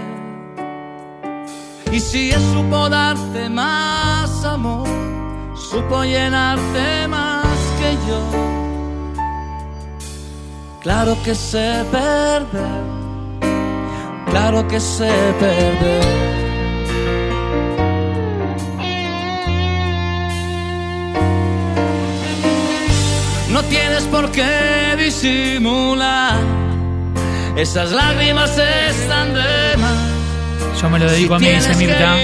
Y 1.92 2.00
si 2.00 2.32
Él 2.32 2.42
supo 2.52 2.88
darte 2.88 3.48
más 3.48 4.44
amor, 4.44 4.88
supo 5.70 6.02
llenarte 6.02 7.06
más 7.06 7.46
que 7.78 7.92
yo. 8.08 8.20
Claro 10.80 11.16
que 11.22 11.36
sé 11.36 11.84
perder, 11.92 12.82
claro 14.28 14.66
que 14.66 14.80
sé 14.80 15.12
perder. 15.38 16.27
No 23.60 23.64
tienes 23.64 24.04
por 24.04 24.30
qué 24.30 24.94
disimular, 24.96 26.36
esas 27.56 27.90
lágrimas 27.90 28.56
están 28.56 29.34
de 29.34 29.76
más. 29.78 30.80
Yo 30.80 30.88
me 30.88 31.00
lo 31.00 31.10
dedico 31.10 31.34
a 31.34 31.40
mí, 31.40 31.46
Si 31.46 31.52
dice 31.54 31.74
Mirta. 31.74 32.14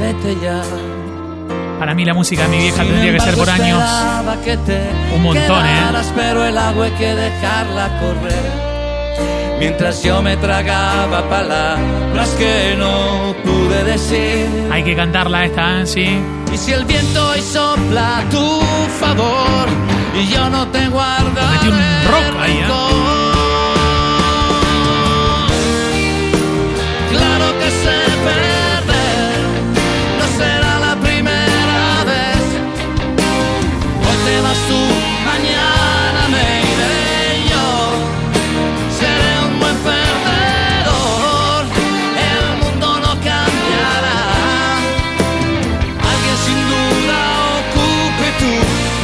vete 0.00 0.36
ya. 0.42 0.60
Para 1.78 1.94
mí 1.94 2.04
la 2.04 2.14
música 2.14 2.42
de 2.42 2.48
mi 2.48 2.58
vieja 2.58 2.82
Sin 2.82 2.90
tendría 2.90 3.12
que 3.12 3.20
ser 3.20 3.36
por 3.36 3.48
años. 3.48 3.80
que 4.44 4.56
te 4.56 4.90
Un 5.14 5.22
montón, 5.22 5.64
¿eh? 5.64 5.72
quedaras, 5.72 6.12
Pero 6.16 6.44
el 6.44 6.58
agua 6.58 6.86
hay 6.86 6.92
que 6.92 7.14
dejarla 7.14 8.00
correr. 8.00 9.56
Mientras 9.60 10.02
yo 10.02 10.20
me 10.20 10.36
tragaba 10.36 11.28
palabras 11.28 12.28
que 12.30 12.74
no 12.76 13.36
pude 13.44 13.84
decir. 13.84 14.48
Hay 14.72 14.82
que 14.82 14.96
cantarla 14.96 15.44
esta, 15.44 15.82
¿eh? 15.82 15.86
Sí. 15.86 16.18
Y 16.52 16.56
si 16.58 16.72
el 16.72 16.84
viento 16.86 17.24
hoy 17.28 17.40
sopla 17.40 18.18
a 18.18 18.28
tu 18.30 18.60
favor 18.98 19.97
y 20.20 20.26
yo 20.26 20.50
no 20.50 20.66
te 20.68 20.88
guardo. 20.88 21.40
Metí 21.52 21.68
un 21.68 21.78
rock 22.10 22.40
ahí, 22.40 22.58
¿eh? 22.58 22.66
Claro 27.10 27.46
que 27.60 27.70
sé 27.82 27.98
perder, 28.26 29.38
no 30.18 30.26
será 30.38 30.72
la 30.86 30.94
primera 30.96 32.04
vez. 32.10 32.42
Hoy 34.06 34.16
te 34.26 34.34
vas 34.44 34.60
tú, 34.68 34.80
mañana 35.30 36.22
me 36.34 36.46
iré 36.72 36.98
yo. 37.52 37.66
Seré 38.98 39.32
un 39.46 39.54
buen 39.60 39.76
perdedor, 39.88 41.62
el 42.30 42.44
mundo 42.62 42.88
no 43.04 43.12
cambiará. 43.28 44.20
Alguien 46.10 46.36
sin 46.46 46.60
duda 46.72 47.18
ocupe 47.60 48.26
tu 48.40 48.52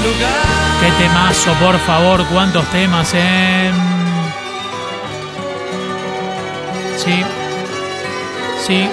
lugar. 0.09 0.54
Qué 0.85 0.91
temazo, 1.03 1.51
por 1.55 1.79
favor, 1.79 2.23
cuántos 2.31 2.63
temas, 2.67 3.11
eh. 3.15 3.73
Sí. 6.99 7.25
Sí. 8.67 8.89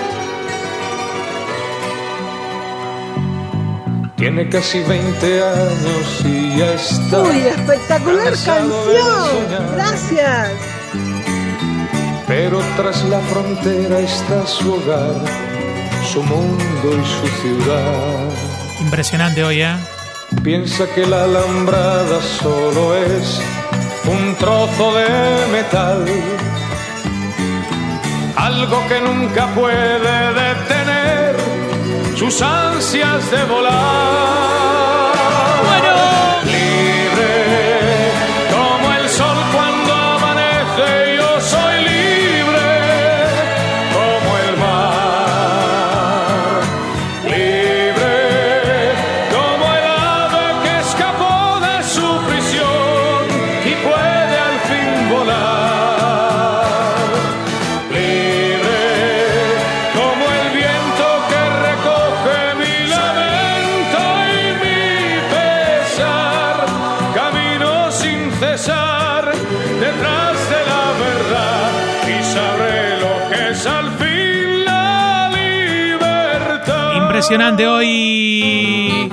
Tiene 4.16 4.48
casi 4.48 4.80
20 4.80 5.44
años 5.44 6.22
y 6.24 6.58
ya 6.60 6.74
está. 6.76 7.20
Uy, 7.24 7.40
espectacular 7.40 8.24
canción. 8.24 8.72
Gracias. 9.76 10.52
Pero 12.26 12.62
tras 12.78 13.04
la 13.04 13.20
frontera 13.20 14.00
está 14.00 14.48
su 14.48 14.76
hogar, 14.76 15.16
su 16.10 16.24
mundo 16.24 16.88
y 16.88 17.06
su 17.06 17.42
ciudad. 17.42 18.30
Impresionante 18.80 19.44
hoy, 19.44 19.64
¿eh? 19.64 19.76
Piensa 20.44 20.88
que 20.96 21.06
la 21.06 21.26
alambrada 21.26 22.20
solo 22.42 22.96
es 22.96 23.40
un 24.08 24.36
trozo 24.36 24.96
de 24.96 25.48
metal. 25.52 26.04
Algo 28.36 28.78
que 28.88 29.02
nunca 29.02 29.46
puede 29.54 30.34
detener 30.34 31.36
sus 32.18 32.42
ansias 32.42 33.30
de 33.30 33.44
volar. 33.44 34.61
Impresionante 77.22 77.68
hoy. 77.68 79.12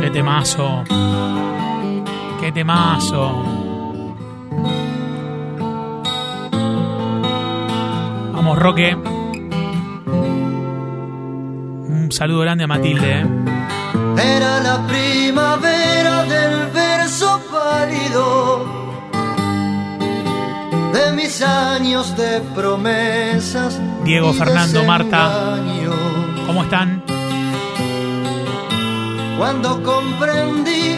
Qué 0.00 0.10
temazo. 0.10 0.84
Qué 2.40 2.50
temazo. 2.50 3.44
Vamos, 8.32 8.58
Roque. 8.58 8.96
Un 11.84 12.08
saludo 12.10 12.40
grande 12.40 12.64
a 12.64 12.66
Matilde. 12.66 13.20
¿eh? 13.20 13.26
Era 14.36 14.60
la 14.60 14.86
primavera 14.86 16.22
del 16.22 16.70
verso 16.72 17.38
pálido 17.52 18.64
de 20.94 21.12
mis 21.12 21.42
años 21.42 22.16
de 22.16 22.40
promesas. 22.54 23.78
Diego, 24.04 24.32
Fernando, 24.32 24.84
Marta. 24.84 25.67
¿Cómo 26.48 26.62
están? 26.62 27.02
Cuando 29.36 29.82
comprendí 29.82 30.96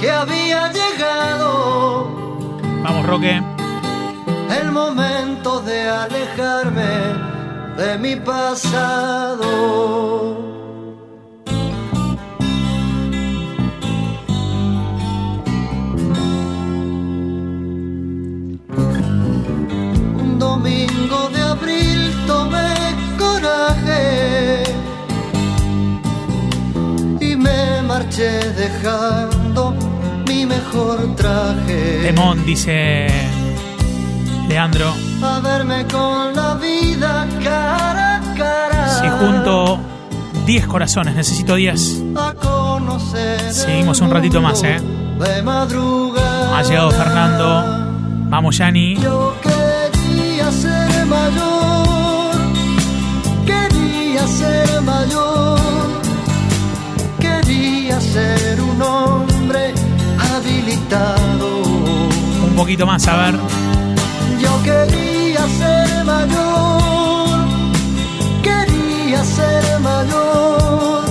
que 0.00 0.08
había 0.08 0.70
llegado 0.72 2.06
Vamos, 2.84 3.04
Roque. 3.06 3.42
el 4.60 4.70
momento 4.70 5.60
de 5.62 5.88
alejarme 5.88 7.16
de 7.76 7.98
mi 7.98 8.14
pasado. 8.14 9.42
Dejando 28.62 29.74
mi 30.28 30.46
mejor 30.46 31.16
traje. 31.16 32.00
Temón, 32.02 32.44
dice 32.46 33.08
Leandro. 34.48 34.94
a 35.22 35.40
verme 35.40 35.84
con 35.86 36.34
la 36.34 36.54
vida 36.54 37.26
cara 37.42 38.16
a 38.16 38.34
cara. 38.34 38.88
Si 39.00 39.08
junto 39.08 39.80
10 40.46 40.66
corazones, 40.66 41.14
necesito 41.16 41.54
10. 41.56 42.02
a 42.16 42.34
conocer 42.34 43.52
Seguimos 43.52 44.00
un 44.00 44.10
ratito 44.10 44.40
más, 44.40 44.62
¿eh? 44.62 44.80
De 45.18 45.42
madrugada. 45.42 46.58
Ha 46.58 46.62
llegado 46.62 46.90
Fernando. 46.90 47.48
Vamos, 48.30 48.56
Yani. 48.56 48.96
Yo 48.96 49.34
quería 49.42 50.50
ser 50.52 51.06
mayor, 51.06 52.34
quería 53.44 54.26
ser 54.26 54.80
mayor, 54.82 54.91
poquito 62.62 62.86
más, 62.86 63.08
a 63.08 63.16
ver. 63.16 63.34
Yo 64.40 64.62
quería 64.62 65.44
ser 65.58 66.04
mayor, 66.04 67.40
quería 68.40 69.24
ser 69.24 69.80
mayor 69.80 71.04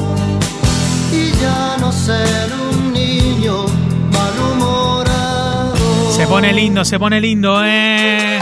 y 1.12 1.32
ya 1.42 1.76
no 1.78 1.92
ser 1.92 2.54
un 2.54 2.94
niño 2.94 3.66
malhumorado. 4.14 5.76
Se 6.16 6.26
pone 6.26 6.54
lindo, 6.54 6.86
se 6.86 6.98
pone 6.98 7.20
lindo, 7.20 7.62
eh. 7.66 8.42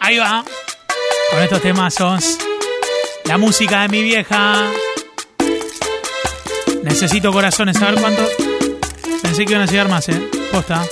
Ahí 0.00 0.18
va. 0.18 0.44
Con 1.30 1.42
estos 1.44 1.62
temazos. 1.62 2.36
La 3.26 3.38
música 3.38 3.82
de 3.82 3.88
mi 3.90 4.02
vieja. 4.02 4.72
Necesito 6.82 7.30
corazones, 7.30 7.80
a 7.80 7.92
ver 7.92 8.00
cuánto. 8.00 8.22
Pensé 9.22 9.44
que 9.44 9.52
iban 9.52 9.62
a 9.62 9.70
llegar 9.70 9.88
más, 9.88 10.08
eh. 10.08 10.20
Posta. 10.50 10.82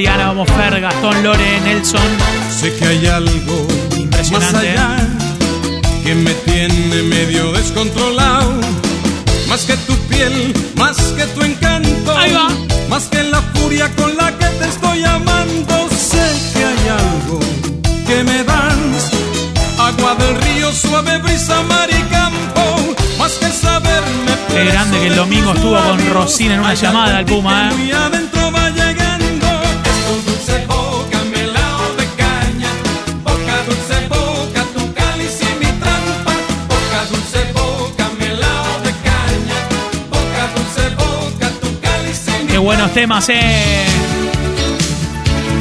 Mariana. 0.00 0.28
Vamos, 0.28 0.48
Fer. 0.48 0.80
Gastón, 0.80 1.22
Lore, 1.22 1.60
Nelson. 1.60 2.00
Sé 2.58 2.74
que 2.76 2.86
hay 2.86 3.06
algo 3.06 3.66
Impresionante. 3.98 4.54
más 4.54 4.62
allá 4.62 4.96
que 6.02 6.14
me 6.14 6.32
tiene 6.32 7.02
medio 7.02 7.52
descontrolado. 7.52 8.54
Más 9.46 9.60
que 9.64 9.76
tu 9.76 9.94
piel, 10.08 10.54
más 10.76 10.96
que 10.96 11.24
tu 11.26 11.42
encanto. 11.42 12.16
Ahí 12.16 12.32
va. 12.32 12.48
Más 12.88 13.08
que 13.08 13.22
la 13.24 13.42
furia 13.52 13.94
con 13.96 14.16
la 14.16 14.32
que 14.38 14.46
te 14.46 14.68
estoy 14.68 15.04
amando. 15.04 15.88
Sé 15.90 16.24
que 16.54 16.64
hay 16.64 16.88
algo 16.88 17.40
que 18.06 18.24
me 18.24 18.42
das. 18.44 19.10
Agua 19.78 20.14
del 20.14 20.34
río, 20.40 20.72
suave 20.72 21.18
brisa, 21.18 21.62
mar 21.64 21.90
y 21.90 22.02
campo. 22.04 22.94
Más 23.18 23.32
que 23.32 23.50
saberme. 23.50 24.32
Qué 24.48 24.64
grande 24.64 24.98
que 24.98 25.06
el 25.08 25.16
domingo 25.16 25.52
estuvo 25.52 25.76
con 25.78 26.10
Rosina 26.14 26.54
en 26.54 26.60
una 26.60 26.72
llamada 26.72 27.18
al 27.18 27.26
Puma, 27.26 27.70
eh. 27.70 28.29
Buenos 42.70 42.92
temas, 42.92 43.28
eh. 43.30 43.84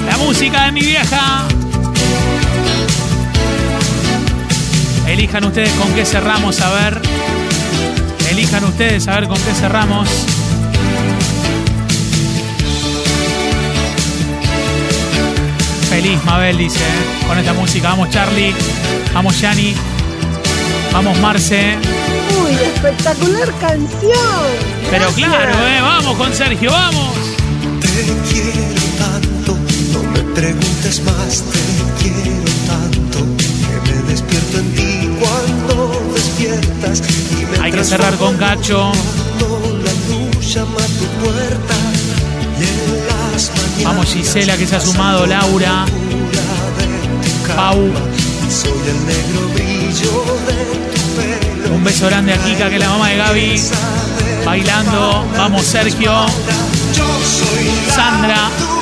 La 0.06 0.16
música 0.18 0.66
de 0.66 0.72
mi 0.72 0.82
vieja. 0.82 1.48
Elijan 5.08 5.44
ustedes 5.44 5.72
con 5.72 5.92
qué 5.96 6.06
cerramos, 6.06 6.62
a 6.62 6.70
ver. 6.70 7.02
Elijan 8.30 8.64
ustedes 8.64 9.08
a 9.08 9.16
ver 9.20 9.28
con 9.28 9.42
qué 9.42 9.54
cerramos. 9.56 10.08
Feliz 15.90 16.24
Mabel 16.26 16.60
dice, 16.60 16.78
¿eh? 16.78 17.28
con 17.28 17.40
esta 17.40 17.54
música. 17.54 17.90
Vamos 17.90 18.12
Charlie, 18.12 18.54
vamos 19.16 19.42
Yani, 19.42 19.74
vamos 20.92 21.18
Marce. 21.20 21.78
Uy, 22.44 22.54
espectacular 22.54 23.52
canción. 23.60 24.12
Pero 24.90 25.06
Gracias. 25.06 25.28
claro, 25.28 25.68
¿eh? 25.68 25.82
vamos 25.82 26.18
con 26.18 26.34
Sergio, 26.34 26.72
vamos. 26.72 27.16
Te 27.82 27.88
quiero 28.30 28.82
tanto, 28.98 29.58
no 29.94 30.04
me 30.12 30.20
preguntes 30.34 31.04
más, 31.04 31.44
te 31.44 32.04
quiero 32.04 32.52
tanto, 32.68 33.20
que 33.38 33.92
me 33.92 34.12
despierto 34.12 34.58
en 34.60 34.76
ti 34.76 35.10
cuando 35.20 36.12
despiertas 36.14 37.02
y 37.32 37.46
me 37.46 37.66
Hay 37.66 37.72
que 37.72 37.84
cerrar 37.84 38.16
con 38.16 38.38
Gacho. 38.38 38.92
Vamos 43.84 44.14
Gisela 44.14 44.58
que 44.58 44.68
se 44.68 44.76
ha 44.76 44.80
sumado, 44.80 45.26
Laura, 45.26 45.86
Pau. 47.56 47.92
Soy 48.50 48.72
el 48.72 49.06
negro 49.06 49.48
brillo 49.54 50.26
de 50.48 50.64
tu 50.92 51.02
pelo. 51.16 51.76
Un 51.76 51.84
beso 51.84 52.08
grande 52.08 52.34
a 52.34 52.38
Kika, 52.38 52.70
que 52.70 52.76
es 52.76 52.82
la 52.82 52.90
mamá 52.90 53.10
de 53.10 53.18
Gaby. 53.18 53.62
Bailando, 54.46 55.26
vamos 55.38 55.66
Sergio, 55.66 56.26
Yo 56.94 57.06
soy 57.24 57.70
Sandra. 57.94 58.79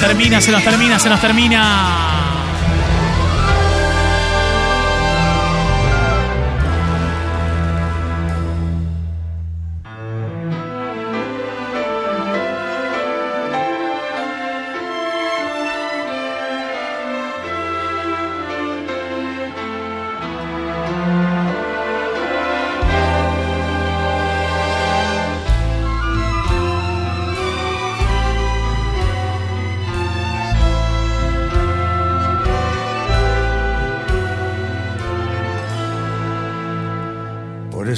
Termina, 0.00 0.40
se 0.40 0.50
nos 0.50 0.64
termina, 0.64 0.98
se 0.98 1.08
nos 1.08 1.20
termina. 1.20 2.19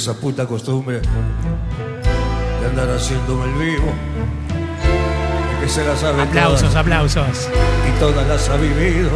Esa 0.02 0.14
puta 0.14 0.46
costumbre 0.46 1.00
de 2.60 2.66
andar 2.68 2.88
haciéndome 2.90 3.44
el 3.44 3.52
vivo. 3.54 3.92
que 5.60 5.68
se 5.68 5.84
las 5.84 6.00
sabe 6.00 6.22
Aplausos, 6.22 6.60
todas 6.62 6.74
aplausos. 6.74 7.48
y 7.88 8.00
todas 8.00 8.26
las 8.26 8.48
ha 8.48 8.56
vivido. 8.56 9.10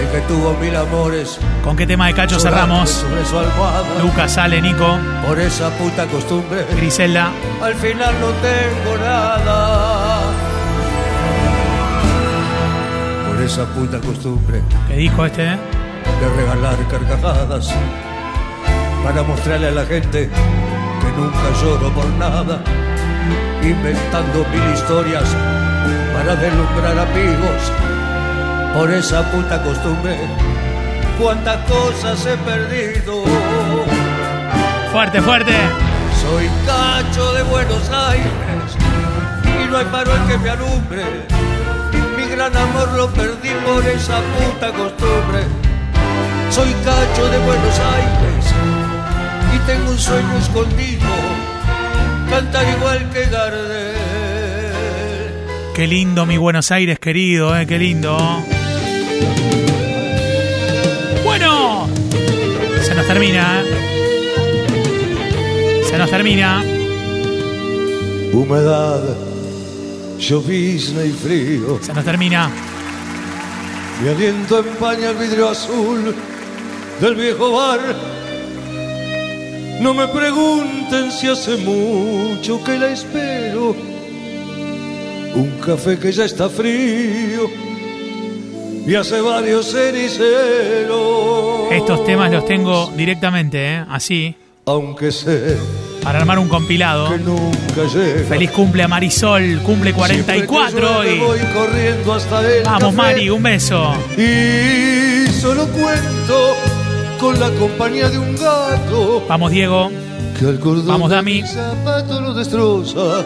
El 0.00 0.08
que 0.12 0.20
tuvo 0.28 0.52
mil 0.54 0.76
amores. 0.76 1.40
¿Con 1.64 1.76
qué 1.76 1.84
tema 1.84 2.06
de 2.06 2.14
Cacho 2.14 2.38
cerramos? 2.38 3.04
Lucas, 4.00 4.34
sale, 4.34 4.62
Nico, 4.62 4.96
Por 5.26 5.40
esa 5.40 5.68
puta 5.70 6.06
costumbre. 6.06 6.64
Griselda. 6.76 7.32
Al 7.60 7.74
final 7.74 8.14
no 8.20 8.28
tengo 8.28 8.98
nada. 9.04 10.20
Por 13.26 13.42
esa 13.42 13.64
puta 13.64 13.98
costumbre 14.00 14.62
¿Qué 14.86 14.94
dijo 14.96 15.26
este? 15.26 15.44
eh? 15.54 15.58
de 16.20 16.28
regalar 16.36 16.76
carcajadas 16.88 17.74
para 19.02 19.22
mostrarle 19.22 19.68
a 19.68 19.70
la 19.72 19.84
gente 19.84 20.28
que 20.28 21.12
nunca 21.16 21.50
lloro 21.60 21.90
por 21.92 22.06
nada, 22.10 22.60
inventando 23.62 24.44
mil 24.52 24.74
historias 24.74 25.24
para 26.12 26.36
deslumbrar 26.36 26.98
amigos. 26.98 27.72
Por 28.74 28.90
esa 28.90 29.22
puta 29.30 29.62
costumbre, 29.62 30.16
cuántas 31.18 31.56
cosas 31.68 32.24
he 32.26 32.36
perdido. 32.38 33.24
Fuerte, 34.92 35.20
fuerte. 35.20 35.52
Soy 36.20 36.48
cacho 36.66 37.32
de 37.32 37.42
Buenos 37.44 37.90
Aires 37.90 38.30
y 39.44 39.70
no 39.70 39.78
hay 39.78 39.84
farol 39.86 40.26
que 40.28 40.38
me 40.38 40.50
alumbre. 40.50 41.04
Mi 42.16 42.26
gran 42.28 42.56
amor 42.56 42.92
lo 42.92 43.08
perdí 43.10 43.50
por 43.66 43.84
esa 43.86 44.20
puta 44.38 44.68
costumbre. 44.68 45.44
Soy 46.50 46.72
cacho 46.84 47.28
de 47.28 47.38
Buenos 47.38 47.80
Aires 47.94 48.29
tengo 49.66 49.90
un 49.90 49.98
sueño 49.98 50.36
escondido, 50.38 51.06
cantar 52.28 52.66
igual 52.76 53.10
que 53.10 53.24
Gardel. 53.26 53.94
Qué 55.74 55.86
lindo 55.86 56.26
mi 56.26 56.36
Buenos 56.36 56.70
Aires 56.72 56.98
querido, 56.98 57.56
eh, 57.58 57.66
qué 57.66 57.78
lindo. 57.78 58.18
Bueno, 61.24 61.88
se 62.82 62.94
nos 62.94 63.06
termina. 63.06 63.62
eh. 63.62 63.66
Se 65.88 65.96
nos 65.98 66.10
termina. 66.10 66.62
Humedad, 68.32 69.02
llovizna 70.18 71.04
y 71.04 71.10
frío. 71.10 71.78
Se 71.82 71.92
nos 71.92 72.04
termina. 72.04 72.50
Mi 74.02 74.08
aliento 74.08 74.58
empaña 74.60 75.10
el 75.10 75.16
vidrio 75.16 75.48
azul 75.50 76.14
del 77.00 77.14
viejo 77.14 77.52
bar. 77.52 77.80
No 79.80 79.94
me 79.94 80.06
pregunten 80.08 81.10
si 81.10 81.26
hace 81.28 81.56
mucho 81.56 82.62
que 82.62 82.78
la 82.78 82.88
espero. 82.90 83.74
Un 85.34 85.50
café 85.64 85.98
que 85.98 86.12
ya 86.12 86.24
está 86.24 86.48
frío 86.48 87.48
y 88.86 88.94
hace 88.94 89.20
varios 89.20 89.70
ceniceros. 89.72 91.00
Estos 91.72 92.04
temas 92.04 92.30
los 92.32 92.44
tengo 92.44 92.90
directamente, 92.96 93.76
eh, 93.76 93.84
así, 93.88 94.34
Aunque 94.66 95.10
sé 95.12 95.56
para 96.02 96.18
armar 96.20 96.38
un 96.38 96.48
compilado. 96.48 97.10
que 97.10 97.18
nunca 97.18 97.84
llega. 97.94 98.24
Feliz 98.28 98.50
cumple 98.50 98.82
a 98.82 98.88
Marisol, 98.88 99.60
cumple 99.62 99.92
44 99.92 100.68
Siempre 100.70 100.80
que 100.80 100.86
llueve 100.86 101.10
hoy. 101.10 101.18
voy 101.20 101.40
corriendo 101.54 102.12
hasta 102.14 102.40
el 102.56 102.62
Vamos, 102.64 102.80
café. 102.82 102.96
Mari, 102.96 103.30
un 103.30 103.42
beso. 103.42 103.94
Y 104.16 105.26
solo 105.30 105.66
cuento 105.68 106.54
con 107.20 107.38
la 107.38 107.50
compañía 107.50 108.08
de 108.08 108.18
un 108.18 108.34
gato 108.36 109.24
Vamos, 109.28 109.50
Diego. 109.50 109.90
que 110.38 110.46
al 110.46 110.58
cordón 110.58 110.86
Vamos, 110.86 111.10
Dami. 111.10 111.42
mi 111.42 111.48
zapato 111.48 112.20
lo 112.20 112.34
destroza 112.34 113.24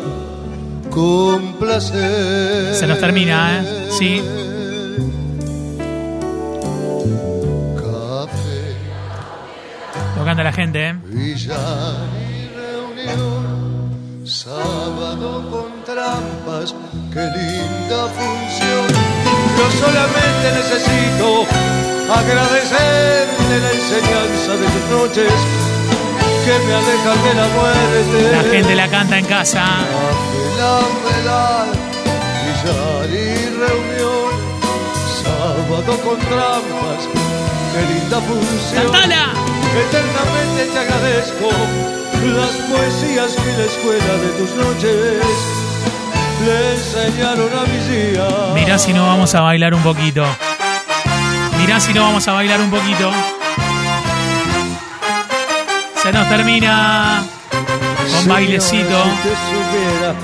con 0.91 1.55
placer. 1.55 2.75
Se 2.75 2.87
nos 2.87 2.99
termina, 3.01 3.61
¿eh? 3.61 3.89
Sí. 3.99 4.23
Café, 7.77 8.77
Lo 10.17 10.25
canta 10.25 10.43
la 10.45 10.53
gente, 10.53 10.89
¿eh? 10.91 10.95
billar 11.07 11.95
y 12.31 12.49
reunión, 12.57 14.27
sábado 14.27 15.51
con 15.51 15.85
trampas, 15.85 16.75
qué 17.13 17.21
linda 17.21 18.07
función. 18.17 19.04
Yo 19.57 19.71
solamente 19.71 20.47
necesito 20.53 21.47
agradecerle 22.13 23.61
la 23.61 23.71
enseñanza 23.73 24.53
de 24.57 24.67
tus 24.67 24.85
noches 24.91 25.33
que 26.45 26.59
me 26.67 26.75
alejan 26.75 27.19
de 27.25 27.35
la 27.35 27.47
muerte. 27.49 28.33
La 28.33 28.43
gente 28.51 28.75
la 28.75 28.89
canta 28.89 29.19
en 29.19 29.25
casa. 29.27 29.65
Billar 32.45 33.11
y 33.11 33.49
reunión, 33.59 34.31
sábado 35.23 35.93
con 36.05 36.19
trampas, 36.19 37.09
qué 37.73 37.81
linda 37.95 38.21
función. 38.21 38.91
¡Cantala! 38.93 39.33
Eternamente 39.89 40.73
te 40.73 40.79
agradezco 40.79 41.51
las 42.37 42.55
poesías 42.71 43.33
que 43.33 43.53
la 43.59 43.65
escuela 43.65 44.15
de 44.23 44.29
tus 44.39 44.51
noches 44.55 45.64
le 46.45 46.75
enseñaron 46.75 47.51
a 47.59 47.63
mis 47.63 47.89
días. 47.89 48.33
Mirá 48.55 48.79
si 48.79 48.93
no 48.93 49.07
vamos 49.07 49.35
a 49.35 49.41
bailar 49.41 49.75
un 49.75 49.83
poquito. 49.83 50.25
Mirá 51.59 51.81
si 51.81 51.93
no 51.95 52.03
vamos 52.03 52.27
a 52.29 52.33
bailar 52.33 52.61
un 52.61 52.71
poquito. 52.71 53.11
Se 56.03 56.13
nos 56.13 56.29
termina 56.29 57.25
con 57.51 58.09
Señora, 58.11 58.33
bailecito. 58.35 59.05
Si 59.05 59.11
usted 59.11 59.35
supiera 59.51 60.15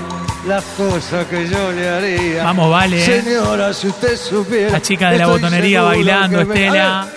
las 0.47 0.65
cosas 0.77 1.27
que 1.27 1.49
yo 1.49 1.73
le 1.73 1.89
haría. 1.89 2.45
Vamos, 2.45 2.71
vale, 2.71 3.03
eh. 3.03 3.23
Señora, 3.23 3.73
si 3.73 3.89
usted 3.89 4.17
supiera. 4.19 4.71
La 4.73 4.83
chica 4.83 5.11
de 5.11 5.19
la 5.19 5.27
botonería 5.27 5.83
bailando, 5.83 6.37
me- 6.39 6.43
Estela. 6.43 7.09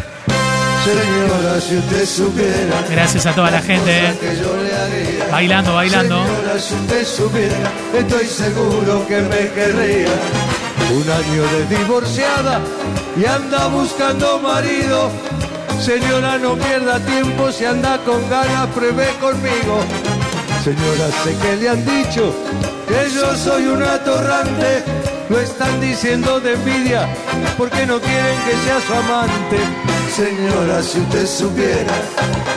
Señora, 0.85 1.61
si 1.61 1.77
usted 1.77 2.05
supiera. 2.05 2.83
Gracias 2.89 3.25
a 3.25 3.31
toda 3.33 3.51
la 3.51 3.61
gente. 3.61 3.91
eh. 3.99 4.13
haría. 4.13 5.31
Bailando, 5.31 5.73
bailando. 5.75 6.23
Señora, 6.25 6.42
si 6.59 6.75
usted 6.75 7.05
supiera, 7.05 7.71
estoy 7.93 8.25
seguro 8.25 9.05
que 9.07 9.21
me 9.21 9.49
querría. 9.51 10.13
Un 10.91 11.09
año 11.09 11.43
de 11.53 11.77
divorciada 11.77 12.61
y 13.17 13.25
anda 13.25 13.67
buscando 13.67 14.39
marido. 14.39 15.09
Señora, 15.79 16.37
no 16.37 16.55
pierda 16.55 16.99
tiempo, 16.99 17.51
si 17.51 17.65
anda 17.65 17.97
con 18.05 18.29
ganas, 18.29 18.67
pruebe 18.67 19.07
conmigo. 19.19 19.79
Señora, 20.63 21.07
sé 21.23 21.35
que 21.41 21.55
le 21.55 21.69
han 21.69 21.85
dicho 21.85 22.33
que 22.87 23.09
yo 23.13 23.35
soy 23.35 23.67
un 23.67 23.81
atorrante. 23.81 24.83
Lo 25.29 25.39
están 25.39 25.81
diciendo 25.81 26.39
de 26.39 26.53
envidia 26.53 27.07
porque 27.57 27.85
no 27.85 27.99
quieren 27.99 28.37
que 28.45 28.51
sea 28.63 28.79
su 28.81 28.93
amante. 28.93 29.92
Señora, 30.15 30.83
si 30.83 30.99
usted 30.99 31.25
supiera 31.25 31.95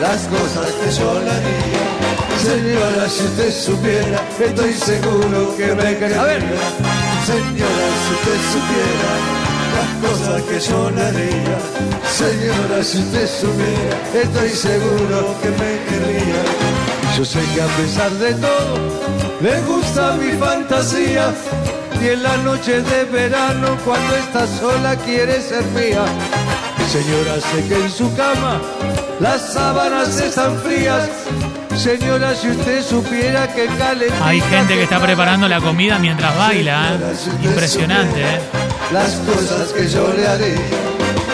las 0.03 0.29
cosas 0.29 0.67
que 0.79 0.93
yo 0.93 1.21
le 1.21 1.31
haría. 1.31 1.87
Señora, 2.39 3.09
si 3.09 3.25
usted 3.25 3.51
supiera, 3.51 4.21
estoy 4.39 4.75
seguro 4.75 5.57
que 5.57 5.75
me 5.75 5.97
quería. 5.97 6.21
A 6.21 6.25
ver. 6.25 6.43
Señora, 7.25 7.87
si 8.03 8.13
usted 8.19 8.39
supiera 8.53 9.11
las 9.77 9.91
cosas 10.05 10.43
que 10.43 10.61
yo 10.61 10.91
le 10.91 11.03
haría. 11.03 11.59
Señora, 12.13 12.85
si 12.85 12.99
usted 12.99 13.27
supiera, 13.41 13.97
estoy 14.23 14.51
seguro 14.51 15.35
que 15.41 15.49
me 15.49 15.73
querría. 15.89 16.43
Yo 17.17 17.25
sé 17.25 17.41
que 17.55 17.63
a 17.63 17.69
pesar 17.79 18.11
de 18.11 18.35
todo, 18.35 18.77
le 19.41 19.61
gusta 19.63 20.13
mi 20.17 20.33
fantasía. 20.33 21.33
Y 22.03 22.09
en 22.09 22.23
la 22.23 22.37
noche 22.37 22.83
de 22.83 23.05
verano, 23.05 23.79
cuando 23.83 24.15
está 24.17 24.47
sola, 24.47 24.95
quiere 24.97 25.41
ser 25.41 25.65
mía. 25.69 26.05
Señora, 26.89 27.35
sé 27.41 27.69
que 27.69 27.75
en 27.85 27.91
su 27.91 28.15
cama 28.17 28.61
las 29.21 29.53
sábanas 29.53 30.19
están 30.21 30.57
frías. 30.61 31.09
Señora, 31.77 32.35
si 32.35 32.49
usted 32.51 32.83
supiera 32.83 33.53
que 33.53 33.67
calentita 33.67 34.27
Hay 34.27 34.41
gente 34.41 34.75
que 34.75 34.85
está 34.85 34.99
preparando 35.01 35.47
la 35.49 35.61
comida 35.61 35.99
mientras 35.99 36.37
baila. 36.37 36.95
¿eh? 36.95 36.99
Impresionante, 37.45 38.21
¿eh? 38.23 38.41
las 38.93 39.13
cosas 39.17 39.73
que 39.73 39.89
yo 39.89 40.13
le 40.17 40.27
haría. 40.27 40.57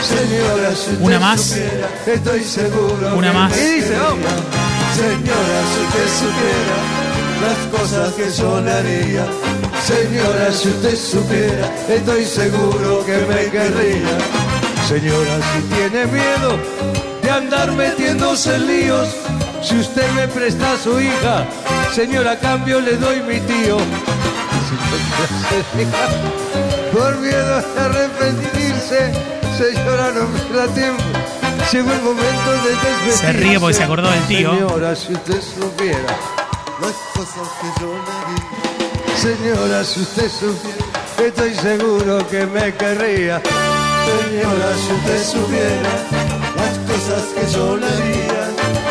Señora, 0.02 0.74
si 0.74 0.90
usted 0.92 1.00
Una 1.04 1.20
más. 1.20 1.40
supiera, 1.40 1.88
estoy 2.06 2.44
seguro. 2.44 3.14
Una 3.16 3.32
más. 3.32 3.50
me 3.50 3.56
dice, 3.56 3.96
vamos. 3.98 4.32
Señora, 4.96 5.58
si 5.72 5.80
usted 5.86 6.08
supiera 6.18 6.76
las 7.42 7.80
cosas 7.80 8.12
que 8.14 8.30
yo 8.30 8.60
le 8.60 8.72
haría. 8.72 9.26
Señora, 9.86 10.52
si 10.52 10.68
usted 10.68 10.96
supiera, 10.96 11.70
estoy 11.88 12.24
seguro 12.24 13.04
que 13.04 13.16
me 13.28 13.50
querría. 13.50 14.18
Señora, 14.92 15.38
si 15.54 15.62
tiene 15.74 16.04
miedo 16.04 16.58
de 17.22 17.30
andar 17.30 17.72
metiéndose 17.72 18.54
en 18.54 18.66
líos, 18.66 19.08
si 19.62 19.78
usted 19.78 20.06
me 20.12 20.28
presta 20.28 20.74
a 20.74 20.76
su 20.76 21.00
hija, 21.00 21.46
señora, 21.94 22.32
a 22.32 22.38
cambio 22.38 22.78
le 22.78 22.98
doy 22.98 23.22
mi 23.22 23.40
tío. 23.40 23.78
Por 26.92 27.16
miedo 27.20 27.54
a 27.54 27.84
arrepentirse, 27.86 29.14
señora, 29.56 30.12
no 30.12 30.28
me 30.28 30.56
da 30.58 30.66
tiempo. 30.74 31.02
Llegó 31.72 31.90
el 31.90 32.02
momento 32.02 32.52
de 32.52 32.70
desvestirse. 32.70 33.18
Se 33.18 33.32
ríe 33.32 33.58
porque 33.58 33.74
se 33.74 33.84
acordó 33.84 34.10
del 34.10 34.26
tío. 34.26 34.50
Señora, 34.50 34.94
si 34.94 35.14
usted 35.14 35.40
supiera 35.40 36.16
las 36.82 36.92
cosas 37.14 37.48
que 37.62 37.80
yo 37.80 37.94
le 37.94 38.12
haría. 38.20 39.16
Señora, 39.16 39.84
si 39.84 40.00
usted 40.00 40.28
supiera, 40.28 40.81
estoy 41.26 41.54
seguro 41.54 42.26
que 42.28 42.46
me 42.46 42.74
querría. 42.74 43.40
Señora, 44.08 44.68
si 44.76 44.92
usted 44.92 45.24
supiera 45.24 45.92
las 46.56 46.78
cosas 46.90 47.22
que 47.34 47.52
yo 47.52 47.76
le 47.76 47.86
haría. 47.86 48.42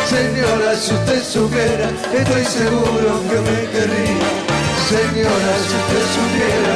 Señora, 0.10 0.76
si 0.76 0.94
usted 0.94 1.24
supiera, 1.24 1.90
estoy 2.14 2.46
seguro 2.46 3.22
que 3.30 3.38
me 3.48 3.60
querría. 3.74 4.30
Señora, 4.90 5.54
si 5.68 5.74
usted 5.82 6.06
supiera 6.16 6.76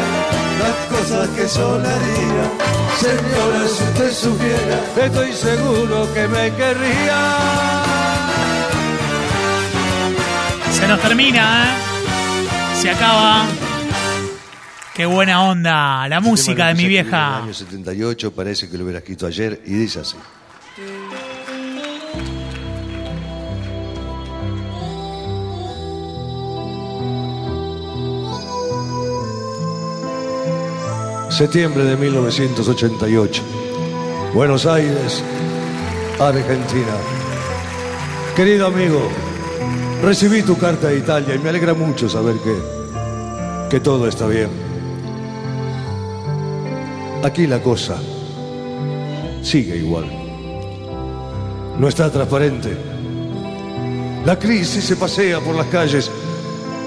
las 0.61 0.77
cosas 0.93 1.29
que 1.35 1.47
yo 1.47 1.79
le 1.79 1.87
haría. 1.87 2.45
Señora, 2.99 3.67
si 3.67 3.83
usted 3.83 4.13
supiera, 4.13 5.05
estoy 5.05 5.33
seguro 5.33 6.13
que 6.13 6.27
me 6.27 6.53
querría. 6.55 7.19
Se 10.71 10.87
nos 10.87 10.99
termina, 11.01 11.65
¿eh? 11.65 12.81
Se 12.81 12.89
acaba. 12.89 13.45
Qué 14.95 15.05
buena 15.05 15.43
onda. 15.43 16.07
La 16.07 16.21
música 16.21 16.67
de 16.67 16.73
mi 16.75 16.79
En 16.79 16.85
el 16.85 16.89
vieja. 16.89 17.37
año 17.43 17.53
78 17.53 18.33
parece 18.33 18.69
que 18.69 18.77
lo 18.77 18.85
hubiera 18.85 18.99
escrito 18.99 19.27
ayer 19.27 19.61
y 19.65 19.73
dice 19.73 19.99
así. 19.99 20.15
Septiembre 31.29 31.83
de 31.83 31.97
1988. 31.97 33.43
Buenos 34.33 34.65
Aires, 34.65 35.23
Argentina. 36.19 36.95
Querido 38.35 38.67
amigo, 38.67 39.01
recibí 40.01 40.43
tu 40.43 40.57
carta 40.57 40.87
de 40.87 40.99
Italia 40.99 41.35
y 41.35 41.39
me 41.39 41.49
alegra 41.49 41.73
mucho 41.73 42.07
saber 42.09 42.35
que, 42.37 42.55
que 43.69 43.79
todo 43.79 44.07
está 44.07 44.27
bien. 44.27 44.49
Aquí 47.25 47.47
la 47.47 47.59
cosa 47.59 47.95
sigue 49.41 49.77
igual. 49.77 50.05
No 51.79 51.87
está 51.87 52.11
transparente. 52.11 52.77
La 54.23 54.37
crisis 54.37 54.83
se 54.83 54.95
pasea 54.95 55.39
por 55.39 55.55
las 55.55 55.65
calles 55.65 56.11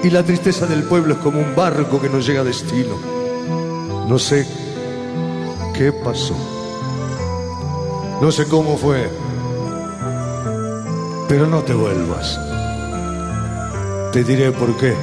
y 0.01 0.09
la 0.09 0.23
tristeza 0.23 0.65
del 0.65 0.83
pueblo 0.83 1.15
es 1.15 1.19
como 1.19 1.41
un 1.41 1.53
barco 1.57 1.99
que 1.99 2.07
no 2.07 2.21
llega 2.21 2.39
a 2.39 2.45
destino. 2.45 2.95
No 4.07 4.17
sé 4.17 4.47
qué 5.73 5.91
pasó. 5.91 6.37
No 8.21 8.31
sé 8.31 8.47
cómo 8.47 8.77
fue. 8.77 9.09
Pero 11.27 11.47
no 11.47 11.63
te 11.63 11.73
vuelvas. 11.73 12.39
Te 14.13 14.23
diré 14.23 14.53
por 14.53 14.73
qué. 14.77 14.95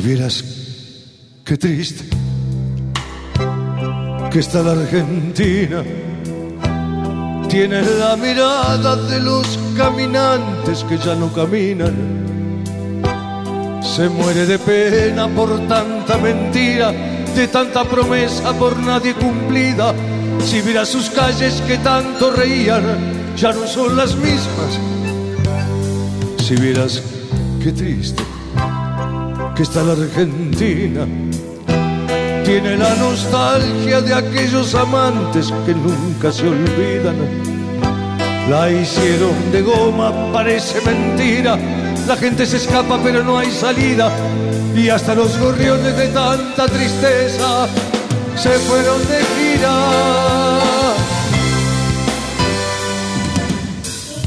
Si 0.00 0.06
vieras 0.06 0.44
qué 1.44 1.58
triste 1.58 2.04
que 4.32 4.38
está 4.38 4.62
la 4.62 4.72
Argentina, 4.72 5.82
tiene 7.50 7.82
la 7.82 8.16
mirada 8.16 8.96
de 8.96 9.20
los 9.20 9.58
caminantes 9.76 10.84
que 10.84 10.96
ya 10.96 11.14
no 11.14 11.30
caminan. 11.34 11.94
Se 13.82 14.08
muere 14.08 14.46
de 14.46 14.58
pena 14.58 15.28
por 15.28 15.68
tanta 15.68 16.16
mentira, 16.16 16.92
de 17.36 17.48
tanta 17.48 17.84
promesa 17.84 18.54
por 18.54 18.78
nadie 18.78 19.12
cumplida. 19.12 19.94
Si 20.42 20.62
vieras 20.62 20.88
sus 20.88 21.10
calles 21.10 21.62
que 21.66 21.76
tanto 21.76 22.30
reían, 22.30 23.36
ya 23.36 23.52
no 23.52 23.66
son 23.66 23.94
las 23.98 24.16
mismas. 24.16 24.78
Si 26.38 26.56
vieras 26.56 27.02
qué 27.62 27.70
triste 27.70 28.29
que 29.54 29.62
está 29.62 29.82
la 29.82 29.92
Argentina. 29.92 31.06
Tiene 32.44 32.76
la 32.76 32.94
nostalgia 32.96 34.00
de 34.00 34.14
aquellos 34.14 34.74
amantes 34.74 35.52
que 35.66 35.74
nunca 35.74 36.32
se 36.32 36.48
olvidan. 36.48 37.16
La 38.48 38.70
hicieron 38.70 39.34
de 39.52 39.62
goma, 39.62 40.32
parece 40.32 40.80
mentira. 40.80 41.58
La 42.06 42.16
gente 42.16 42.46
se 42.46 42.56
escapa 42.56 42.98
pero 43.02 43.22
no 43.22 43.38
hay 43.38 43.50
salida. 43.50 44.10
Y 44.74 44.88
hasta 44.88 45.14
los 45.14 45.38
gorriones 45.38 45.96
de 45.96 46.08
tanta 46.08 46.66
tristeza 46.66 47.68
se 48.36 48.50
fueron 48.50 48.98
de 49.08 49.18
gira. 49.36 50.80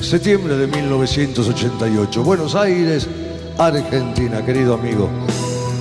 Septiembre 0.02 0.56
de 0.56 0.68
1988, 0.68 2.24
Buenos 2.24 2.54
Aires, 2.54 3.08
Argentina, 3.58 4.46
querido 4.46 4.76
amigo. 4.76 5.10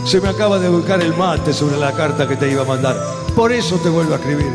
Se 0.04 0.20
me 0.20 0.28
acaba 0.28 0.58
de 0.58 0.68
volcar 0.68 1.00
el 1.00 1.14
mate 1.16 1.52
sobre 1.52 1.76
la 1.76 1.92
carta 1.92 2.28
que 2.28 2.36
te 2.36 2.50
iba 2.50 2.62
a 2.62 2.66
mandar. 2.66 2.96
Por 3.34 3.52
eso 3.52 3.76
te 3.76 3.88
vuelvo 3.88 4.14
a 4.14 4.16
escribir. 4.16 4.50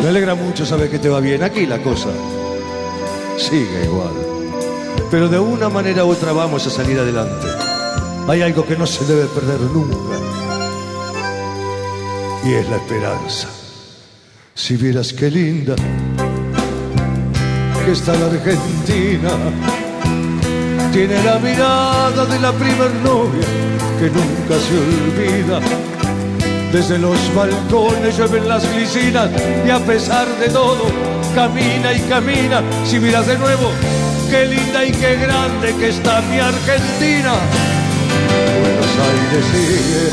Me 0.00 0.08
alegra 0.08 0.34
mucho 0.34 0.64
saber 0.64 0.90
que 0.90 0.98
te 0.98 1.08
va 1.08 1.20
bien. 1.20 1.42
Aquí 1.42 1.66
la 1.66 1.82
cosa 1.82 2.08
sigue 3.36 3.84
igual. 3.84 4.12
Pero 5.10 5.28
de 5.28 5.38
una 5.38 5.68
manera 5.68 6.04
u 6.04 6.10
otra 6.10 6.32
vamos 6.32 6.66
a 6.66 6.70
salir 6.70 6.98
adelante. 6.98 7.46
Hay 8.28 8.42
algo 8.42 8.66
que 8.66 8.76
no 8.76 8.86
se 8.86 9.04
debe 9.04 9.26
perder 9.26 9.60
nunca. 9.60 9.96
Y 12.44 12.54
es 12.54 12.68
la 12.68 12.76
esperanza. 12.76 13.48
Si 14.54 14.76
vieras 14.76 15.12
qué 15.12 15.30
linda 15.30 15.74
que 17.86 17.92
está 17.92 18.14
la 18.16 18.26
Argentina. 18.26 19.85
Tiene 20.96 21.22
la 21.24 21.38
mirada 21.38 22.24
de 22.24 22.40
la 22.40 22.52
primer 22.52 22.90
novia 23.04 23.46
que 24.00 24.06
nunca 24.06 24.56
se 24.64 24.78
olvida. 24.78 25.60
Desde 26.72 26.98
los 26.98 27.18
balcones 27.34 28.16
llueven 28.16 28.48
las 28.48 28.66
glicinas 28.72 29.28
y 29.66 29.68
a 29.68 29.78
pesar 29.80 30.26
de 30.40 30.48
todo 30.48 30.86
camina 31.34 31.92
y 31.92 32.00
camina. 32.08 32.62
Si 32.86 32.98
miras 32.98 33.26
de 33.26 33.36
nuevo, 33.36 33.72
qué 34.30 34.46
linda 34.46 34.86
y 34.86 34.92
qué 34.92 35.16
grande 35.16 35.74
que 35.78 35.90
está 35.90 36.22
mi 36.30 36.38
Argentina. 36.38 37.34
Buenos 38.62 38.92
Aires 39.06 39.44
sigue 39.52 40.08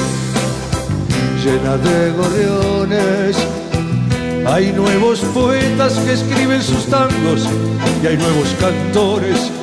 llena 1.45 1.77
de 1.77 2.11
gorriones. 2.11 3.37
Hay 4.47 4.73
nuevos 4.73 5.21
poetas 5.33 5.93
que 5.99 6.11
escriben 6.11 6.61
sus 6.61 6.87
tangos 6.87 7.47
y 8.03 8.05
hay 8.05 8.17
nuevos 8.17 8.53
cantores. 8.59 9.62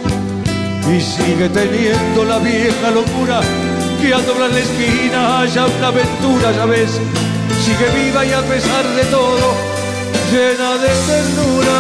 Y 0.89 1.01
sigue 1.01 1.49
teniendo 1.51 2.25
la 2.25 2.39
vieja 2.39 2.91
locura 2.91 3.41
que 4.01 4.15
al 4.15 4.25
doblar 4.25 4.51
la 4.51 4.59
esquina 4.59 5.41
haya 5.41 5.67
una 5.67 5.89
aventura, 5.89 6.53
ya 6.53 6.65
ves. 6.65 6.91
Sigue 7.65 7.89
viva 7.91 8.25
y 8.25 8.33
a 8.33 8.41
pesar 8.43 8.85
de 8.97 9.05
todo, 9.05 9.55
llena 10.33 10.71
de 10.79 10.89
ternura. 11.07 11.79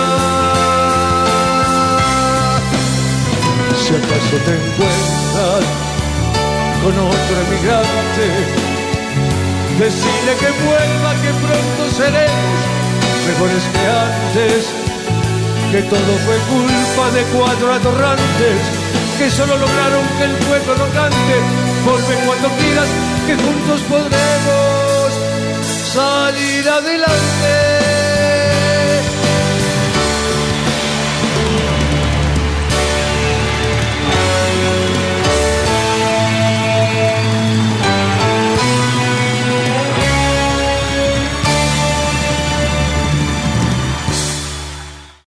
Si 3.80 3.94
acaso 3.94 4.36
te 4.44 4.52
encuentras 4.54 5.64
con 6.82 6.92
otro 6.92 7.34
emigrante, 7.48 8.26
decirle 9.78 10.32
que 10.40 10.50
vuelva, 10.66 11.10
que 11.22 11.32
pronto 11.44 11.90
seremos 11.96 12.70
mejores 13.26 13.64
que 13.72 13.84
antes, 14.06 14.66
que 15.72 15.82
todo 15.88 16.12
fue 16.26 16.36
culpa 16.54 17.10
de 17.12 17.22
cuatro 17.32 17.72
atorrantes 17.72 18.79
que 19.20 19.30
solo 19.30 19.54
lograron 19.54 20.02
que 20.16 20.24
el 20.24 20.34
pueblo 20.46 20.76
no 20.78 20.94
cante. 20.94 21.34
Vuelve 21.84 22.14
cuando 22.24 22.48
quieras, 22.56 22.88
que 23.26 23.36
juntos 23.36 23.80
podremos 23.82 25.12
salir 25.92 26.66
adelante. 26.66 27.79